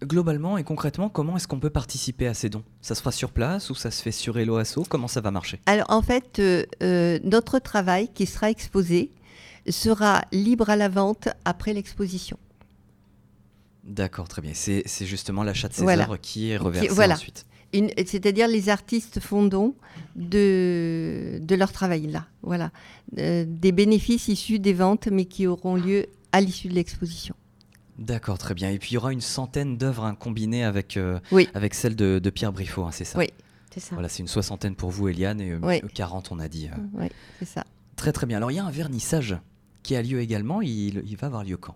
Globalement 0.02 0.58
et 0.58 0.64
concrètement, 0.64 1.08
comment 1.08 1.36
est-ce 1.36 1.48
qu'on 1.48 1.58
peut 1.58 1.70
participer 1.70 2.28
à 2.28 2.34
ces 2.34 2.48
dons? 2.48 2.62
Ça 2.80 2.94
se 2.94 3.00
fera 3.00 3.10
sur 3.10 3.32
place 3.32 3.68
ou 3.70 3.74
ça 3.74 3.90
se 3.90 4.00
fait 4.00 4.12
sur 4.12 4.38
Hello 4.38 4.56
Asso? 4.56 4.84
Comment 4.88 5.08
ça 5.08 5.20
va 5.20 5.32
marcher? 5.32 5.60
Alors 5.66 5.86
en 5.90 6.02
fait, 6.02 6.38
euh, 6.38 6.64
euh, 6.82 7.18
notre 7.24 7.58
travail 7.58 8.08
qui 8.14 8.26
sera 8.26 8.48
exposé 8.48 9.10
sera 9.68 10.22
libre 10.30 10.70
à 10.70 10.76
la 10.76 10.88
vente 10.88 11.28
après 11.44 11.72
l'exposition. 11.72 12.38
D'accord, 13.82 14.28
très 14.28 14.40
bien. 14.42 14.52
C'est 14.54 14.84
justement 15.06 15.42
l'achat 15.42 15.68
de 15.68 15.74
ces 15.74 15.82
Voilà. 15.82 16.04
œuvres 16.04 16.16
qui 16.18 16.50
est 16.50 16.56
reversé 16.58 16.88
voilà. 16.88 17.14
ensuite. 17.14 17.46
C'est-à-dire 18.06 18.46
les 18.48 18.68
artistes 18.68 19.18
font 19.20 19.44
don 19.44 19.74
de, 20.14 21.38
de 21.42 21.54
leur 21.54 21.72
travail 21.72 22.06
là. 22.06 22.26
Voilà. 22.42 22.70
Euh, 23.18 23.44
des 23.46 23.72
bénéfices 23.72 24.28
issus 24.28 24.58
des 24.58 24.72
ventes, 24.74 25.08
mais 25.08 25.24
qui 25.24 25.46
auront 25.46 25.74
lieu 25.74 26.06
à 26.32 26.40
l'issue 26.40 26.68
de 26.68 26.74
l'exposition. 26.74 27.34
D'accord, 27.98 28.38
très 28.38 28.54
bien. 28.54 28.70
Et 28.70 28.78
puis 28.78 28.90
il 28.92 28.94
y 28.94 28.96
aura 28.98 29.12
une 29.12 29.20
centaine 29.20 29.76
d'œuvres 29.76 30.04
hein, 30.04 30.14
combinées 30.14 30.64
avec, 30.64 30.96
euh, 30.96 31.18
Oui. 31.32 31.48
avec 31.54 31.74
celle 31.74 31.96
de, 31.96 32.18
de 32.22 32.30
Pierre 32.30 32.52
Briffaut, 32.52 32.84
hein, 32.84 32.90
c'est 32.92 33.04
ça 33.04 33.18
Oui. 33.18 33.28
C'est 33.74 33.80
ça. 33.80 33.94
Voilà, 33.94 34.08
c'est 34.08 34.20
une 34.20 34.28
soixantaine 34.28 34.74
pour 34.76 34.90
vous, 34.90 35.08
Eliane, 35.08 35.40
et 35.40 35.50
euh, 35.50 35.58
Oui. 35.62 35.80
40, 35.94 36.32
on 36.32 36.38
a 36.38 36.48
dit. 36.48 36.68
euh. 36.72 36.76
Oui, 36.94 37.08
c'est 37.38 37.44
ça. 37.48 37.64
Très 37.96 38.12
très 38.12 38.26
bien. 38.26 38.36
Alors 38.36 38.50
il 38.50 38.54
y 38.54 38.60
a 38.60 38.64
un 38.64 38.70
vernissage 38.70 39.36
qui 39.82 39.96
a 39.96 40.02
lieu 40.02 40.20
également. 40.20 40.62
Il, 40.62 41.02
il 41.06 41.16
va 41.16 41.26
avoir 41.26 41.42
lieu 41.44 41.56
quand? 41.56 41.74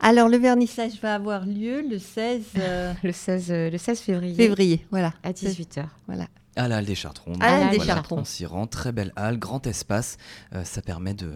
Alors 0.00 0.28
le 0.28 0.36
vernissage 0.36 1.00
va 1.00 1.14
avoir 1.14 1.46
lieu 1.46 1.82
le 1.88 1.98
16 1.98 2.42
euh, 2.58 2.92
Le 3.02 3.12
16, 3.12 3.50
euh, 3.50 3.70
le 3.70 3.78
16 3.78 4.00
février, 4.00 4.34
février. 4.34 4.86
Voilà. 4.90 5.14
à 5.22 5.32
18h. 5.32 5.86
Voilà. 6.06 6.26
À 6.54 6.68
la 6.68 6.76
Halle 6.78 6.84
des 6.84 6.94
Chartrons. 6.94 7.32
À 7.40 7.46
la 7.50 7.64
Halle 7.66 7.70
des 7.70 7.76
Voilà, 7.78 7.94
Chartrons. 7.94 8.18
On 8.18 8.24
s'y 8.24 8.44
rend. 8.46 8.66
Très 8.66 8.92
belle 8.92 9.12
halle, 9.16 9.38
grand 9.38 9.66
espace. 9.66 10.18
Euh, 10.54 10.64
ça 10.64 10.82
permet 10.82 11.14
de, 11.14 11.32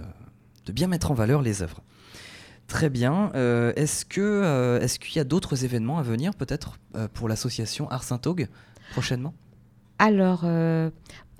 de 0.66 0.72
bien 0.72 0.86
mettre 0.86 1.10
en 1.10 1.14
valeur 1.14 1.40
les 1.42 1.62
œuvres. 1.62 1.80
Très 2.70 2.88
bien. 2.88 3.32
Euh, 3.34 3.72
est-ce 3.74 4.04
que 4.04 4.20
euh, 4.20 4.80
est-ce 4.80 5.00
qu'il 5.00 5.16
y 5.16 5.18
a 5.18 5.24
d'autres 5.24 5.64
événements 5.64 5.98
à 5.98 6.02
venir 6.02 6.36
peut-être 6.36 6.78
euh, 6.94 7.08
pour 7.12 7.28
l'association 7.28 7.90
Ars 7.90 8.04
Saint-Aug 8.04 8.46
prochainement? 8.92 9.34
Alors, 9.98 10.44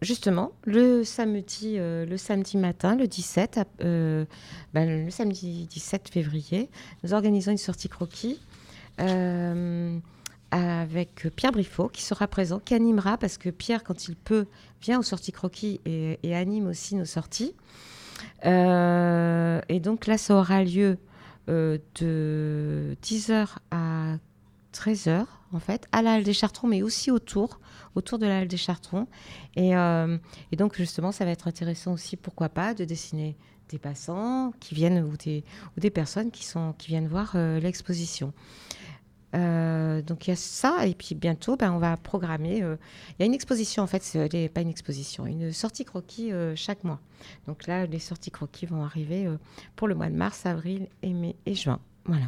justement, 0.02 0.50
le 0.64 1.04
samedi, 1.04 1.76
le 1.78 2.16
samedi 2.16 2.56
matin, 2.58 2.96
le 2.96 3.06
17, 3.06 3.58
à- 3.58 3.64
euh, 3.82 4.24
ben, 4.74 5.04
le 5.04 5.10
samedi 5.10 5.66
17 5.70 6.08
février, 6.10 6.68
nous 7.04 7.14
organisons 7.14 7.52
une 7.52 7.58
sortie 7.58 7.88
croquis 7.88 8.40
avec 10.50 11.28
Pierre 11.36 11.52
Briffaut 11.52 11.88
qui 11.88 12.02
sera 12.02 12.26
présent, 12.26 12.58
qui 12.58 12.74
animera, 12.74 13.16
parce 13.16 13.38
que 13.38 13.50
Pierre, 13.50 13.84
quand 13.84 14.08
il 14.08 14.16
peut, 14.16 14.46
vient 14.82 14.98
aux 14.98 15.04
sorties 15.04 15.32
croquis 15.32 15.80
et, 15.86 16.34
anime 16.34 16.66
aussi 16.66 16.96
nos 16.96 17.04
sorties. 17.04 17.54
Et 18.44 19.80
donc 19.80 20.06
là, 20.06 20.18
ça 20.18 20.34
aura 20.34 20.64
lieu 20.64 20.98
de 21.48 22.96
10h 23.02 23.48
à 23.70 24.16
13h, 24.72 25.26
en 25.52 25.58
fait, 25.58 25.86
à 25.92 26.02
la 26.02 26.14
Halle 26.14 26.22
des 26.22 26.32
Chartrons, 26.32 26.68
mais 26.68 26.82
aussi 26.82 27.10
autour, 27.10 27.60
autour 27.94 28.18
de 28.18 28.26
la 28.26 28.38
Halle 28.38 28.48
des 28.48 28.56
Chartrons. 28.56 29.06
Et, 29.56 29.76
euh, 29.76 30.16
et 30.52 30.56
donc, 30.56 30.76
justement, 30.76 31.12
ça 31.12 31.24
va 31.24 31.30
être 31.32 31.48
intéressant 31.48 31.92
aussi, 31.92 32.16
pourquoi 32.16 32.48
pas, 32.48 32.74
de 32.74 32.84
dessiner 32.84 33.36
des 33.68 33.78
passants 33.78 34.52
qui 34.60 34.74
viennent 34.74 35.02
ou 35.02 35.16
des, 35.16 35.44
ou 35.76 35.80
des 35.80 35.90
personnes 35.90 36.30
qui, 36.30 36.44
sont, 36.44 36.74
qui 36.78 36.88
viennent 36.88 37.08
voir 37.08 37.32
euh, 37.34 37.60
l'exposition. 37.60 38.32
Euh, 39.34 40.02
donc 40.02 40.26
il 40.26 40.30
y 40.30 40.32
a 40.32 40.36
ça 40.36 40.86
et 40.86 40.94
puis 40.94 41.14
bientôt 41.14 41.56
ben, 41.56 41.72
on 41.72 41.78
va 41.78 41.96
programmer 41.96 42.64
euh, 42.64 42.74
il 43.10 43.16
y 43.20 43.22
a 43.22 43.26
une 43.26 43.34
exposition 43.34 43.84
en 43.84 43.86
fait 43.86 44.02
ce 44.02 44.18
n'est 44.36 44.48
pas 44.48 44.60
une 44.60 44.68
exposition 44.68 45.24
une 45.24 45.52
sortie 45.52 45.84
croquis 45.84 46.32
euh, 46.32 46.56
chaque 46.56 46.82
mois. 46.82 46.98
Donc 47.46 47.68
là 47.68 47.86
les 47.86 48.00
sorties 48.00 48.32
croquis 48.32 48.66
vont 48.66 48.82
arriver 48.82 49.28
pour 49.76 49.86
le 49.86 49.94
mois 49.94 50.08
de 50.08 50.16
mars 50.16 50.46
avril 50.46 50.88
et 51.02 51.12
mai 51.12 51.36
et 51.46 51.54
juin. 51.54 51.78
Voilà 52.06 52.26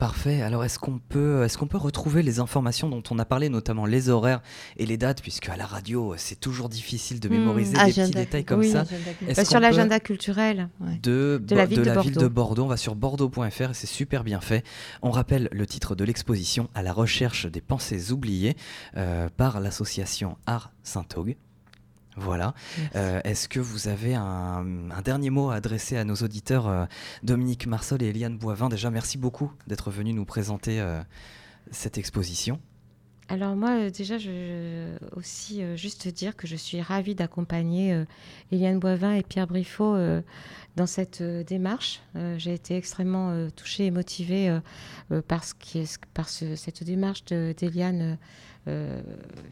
Parfait. 0.00 0.40
Alors, 0.40 0.64
est-ce 0.64 0.78
qu'on 0.78 0.98
peut, 0.98 1.44
est-ce 1.44 1.58
qu'on 1.58 1.66
peut 1.66 1.76
retrouver 1.76 2.22
les 2.22 2.40
informations 2.40 2.88
dont 2.88 3.02
on 3.10 3.18
a 3.18 3.26
parlé, 3.26 3.50
notamment 3.50 3.84
les 3.84 4.08
horaires 4.08 4.40
et 4.78 4.86
les 4.86 4.96
dates, 4.96 5.20
puisque 5.20 5.50
à 5.50 5.58
la 5.58 5.66
radio, 5.66 6.14
c'est 6.16 6.40
toujours 6.40 6.70
difficile 6.70 7.20
de 7.20 7.28
Hmm. 7.28 7.32
mémoriser 7.32 7.74
des 7.76 7.92
petits 7.92 8.10
détails 8.10 8.44
comme 8.46 8.60
oui. 8.60 8.70
ça. 8.72 8.84
Bah, 9.36 9.44
sur 9.44 9.60
l'agenda 9.60 10.00
culturel 10.00 10.70
de, 11.02 11.38
De 11.46 11.54
la 11.54 11.66
ville 11.66 11.82
de 11.82 12.00
ville 12.00 12.16
de 12.16 12.28
Bordeaux. 12.28 12.64
On 12.64 12.68
va 12.68 12.78
sur 12.78 12.94
bordeaux.fr 12.94 13.70
et 13.70 13.74
c'est 13.74 13.86
super 13.86 14.24
bien 14.24 14.40
fait. 14.40 14.64
On 15.02 15.10
rappelle 15.10 15.50
le 15.52 15.66
titre 15.66 15.94
de 15.94 16.04
l'exposition 16.04 16.70
à 16.74 16.82
la 16.82 16.94
recherche 16.94 17.44
des 17.44 17.60
pensées 17.60 18.10
oubliées 18.10 18.56
euh, 18.96 19.28
par 19.36 19.60
l'association 19.60 20.38
Art 20.46 20.72
Saint-Aug. 20.82 21.36
Voilà. 22.16 22.54
Euh, 22.96 23.20
Est-ce 23.24 23.48
que 23.48 23.60
vous 23.60 23.88
avez 23.88 24.14
un, 24.14 24.90
un 24.90 25.02
dernier 25.02 25.30
mot 25.30 25.50
à 25.50 25.54
adresser 25.56 25.96
à 25.96 26.04
nos 26.04 26.16
auditeurs, 26.16 26.66
euh, 26.68 26.84
Dominique 27.22 27.66
Marsol 27.66 28.02
et 28.02 28.08
Eliane 28.08 28.36
Boivin? 28.36 28.68
Déjà, 28.68 28.90
merci 28.90 29.16
beaucoup 29.16 29.52
d'être 29.66 29.90
venus 29.90 30.14
nous 30.14 30.24
présenter 30.24 30.80
euh, 30.80 31.00
cette 31.70 31.98
exposition. 31.98 32.60
Alors 33.28 33.54
moi, 33.54 33.90
déjà, 33.90 34.18
je 34.18 34.28
je- 34.30 35.16
aussi 35.16 35.62
juste 35.76 36.08
dire 36.08 36.34
que 36.34 36.48
je 36.48 36.56
suis 36.56 36.80
ravie 36.80 37.14
d'accompagner 37.14 38.04
Eliane 38.50 38.80
Boivin 38.80 39.12
et 39.14 39.22
Pierre 39.22 39.46
Briffaut 39.46 39.96
dans 40.74 40.86
cette 40.88 41.22
démarche. 41.22 42.00
J'ai 42.38 42.54
été 42.54 42.76
extrêmement 42.76 43.48
touchée 43.54 43.86
et 43.86 43.90
motivée 43.92 44.58
par, 45.28 45.44
ce 45.44 45.54
qui 45.54 45.78
est- 45.78 46.00
par 46.12 46.28
ce- 46.28 46.56
cette 46.56 46.82
démarche 46.82 47.24
de- 47.26 47.54
d'Eliane 47.56 48.18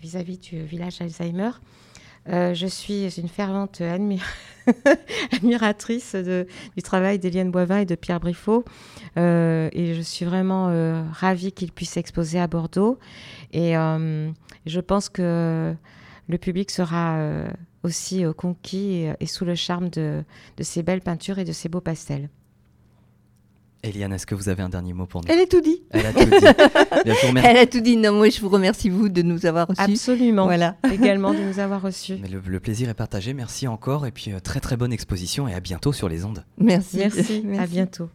vis-à-vis 0.03 0.39
du 0.39 0.65
village 0.65 1.01
Alzheimer. 1.01 1.51
Euh, 2.29 2.53
je 2.55 2.67
suis 2.67 3.09
une 3.19 3.29
fervente 3.29 3.81
admi- 3.81 4.23
admiratrice 5.33 6.15
du 6.15 6.83
travail 6.83 7.19
d'Eliane 7.19 7.51
Boivin 7.51 7.79
et 7.79 7.85
de 7.87 7.95
Pierre 7.95 8.21
Briffaut. 8.21 8.65
Euh, 9.17 9.69
et 9.73 9.95
je 9.95 10.03
suis 10.03 10.25
vraiment 10.25 10.69
euh, 10.69 11.03
ravie 11.13 11.53
qu'ils 11.53 11.73
puissent 11.73 11.97
exposer 11.97 12.39
à 12.39 12.47
Bordeaux. 12.47 12.99
Et 13.53 13.73
je 13.73 14.81
pense 14.81 15.09
que 15.09 15.75
le 16.29 16.39
public 16.39 16.71
sera 16.71 17.19
aussi 17.83 18.25
conquis 18.37 18.93
et, 18.93 19.15
et 19.21 19.27
sous 19.27 19.45
le 19.45 19.55
charme 19.55 19.89
de, 19.89 20.23
de 20.57 20.63
ces 20.63 20.83
belles 20.83 21.01
peintures 21.01 21.39
et 21.39 21.45
de 21.45 21.53
ces 21.53 21.69
beaux 21.69 21.81
pastels. 21.81 22.29
Eliane, 23.83 24.13
est-ce 24.13 24.27
que 24.27 24.35
vous 24.35 24.49
avez 24.49 24.63
un 24.63 24.69
dernier 24.69 24.93
mot 24.93 25.07
pour 25.07 25.23
nous 25.23 25.29
Elle 25.31 25.39
a 25.39 25.47
tout 25.47 25.61
dit. 25.61 25.83
Elle 25.91 26.07
a 26.07 26.13
tout 26.13 26.25
dit. 26.25 26.31
Bien, 27.05 27.15
je 27.15 27.21
vous 27.23 27.29
remercie. 27.29 27.49
Elle 27.51 27.57
a 27.57 27.67
tout 27.67 27.81
dit. 27.81 27.97
Non, 27.97 28.13
moi, 28.13 28.29
je 28.29 28.41
vous 28.41 28.49
remercie, 28.49 28.89
vous, 28.91 29.09
de 29.09 29.23
nous 29.23 29.47
avoir 29.47 29.69
reçus. 29.69 29.81
Absolument. 29.81 30.45
Voilà. 30.45 30.77
Également 30.93 31.33
de 31.33 31.39
nous 31.39 31.61
avoir 31.61 31.81
reçus. 31.81 32.17
Mais 32.21 32.29
le, 32.29 32.43
le 32.45 32.61
plaisir 32.61 32.89
est 32.89 32.95
partagé. 32.95 33.35
Merci 33.35 33.69
encore. 33.69 34.07
Et 34.07 34.11
puis, 34.11 34.33
euh, 34.33 34.41
très 34.41 34.61
très 34.61 34.77
bonne 34.77 34.93
exposition 34.93 35.47
et 35.47 35.55
à 35.55 35.61
bientôt 35.61 35.93
sur 35.93 36.09
les 36.09 36.25
ondes. 36.25 36.45
Merci. 36.59 36.99
Merci. 36.99 37.45
À 37.59 37.67
bientôt. 37.67 38.09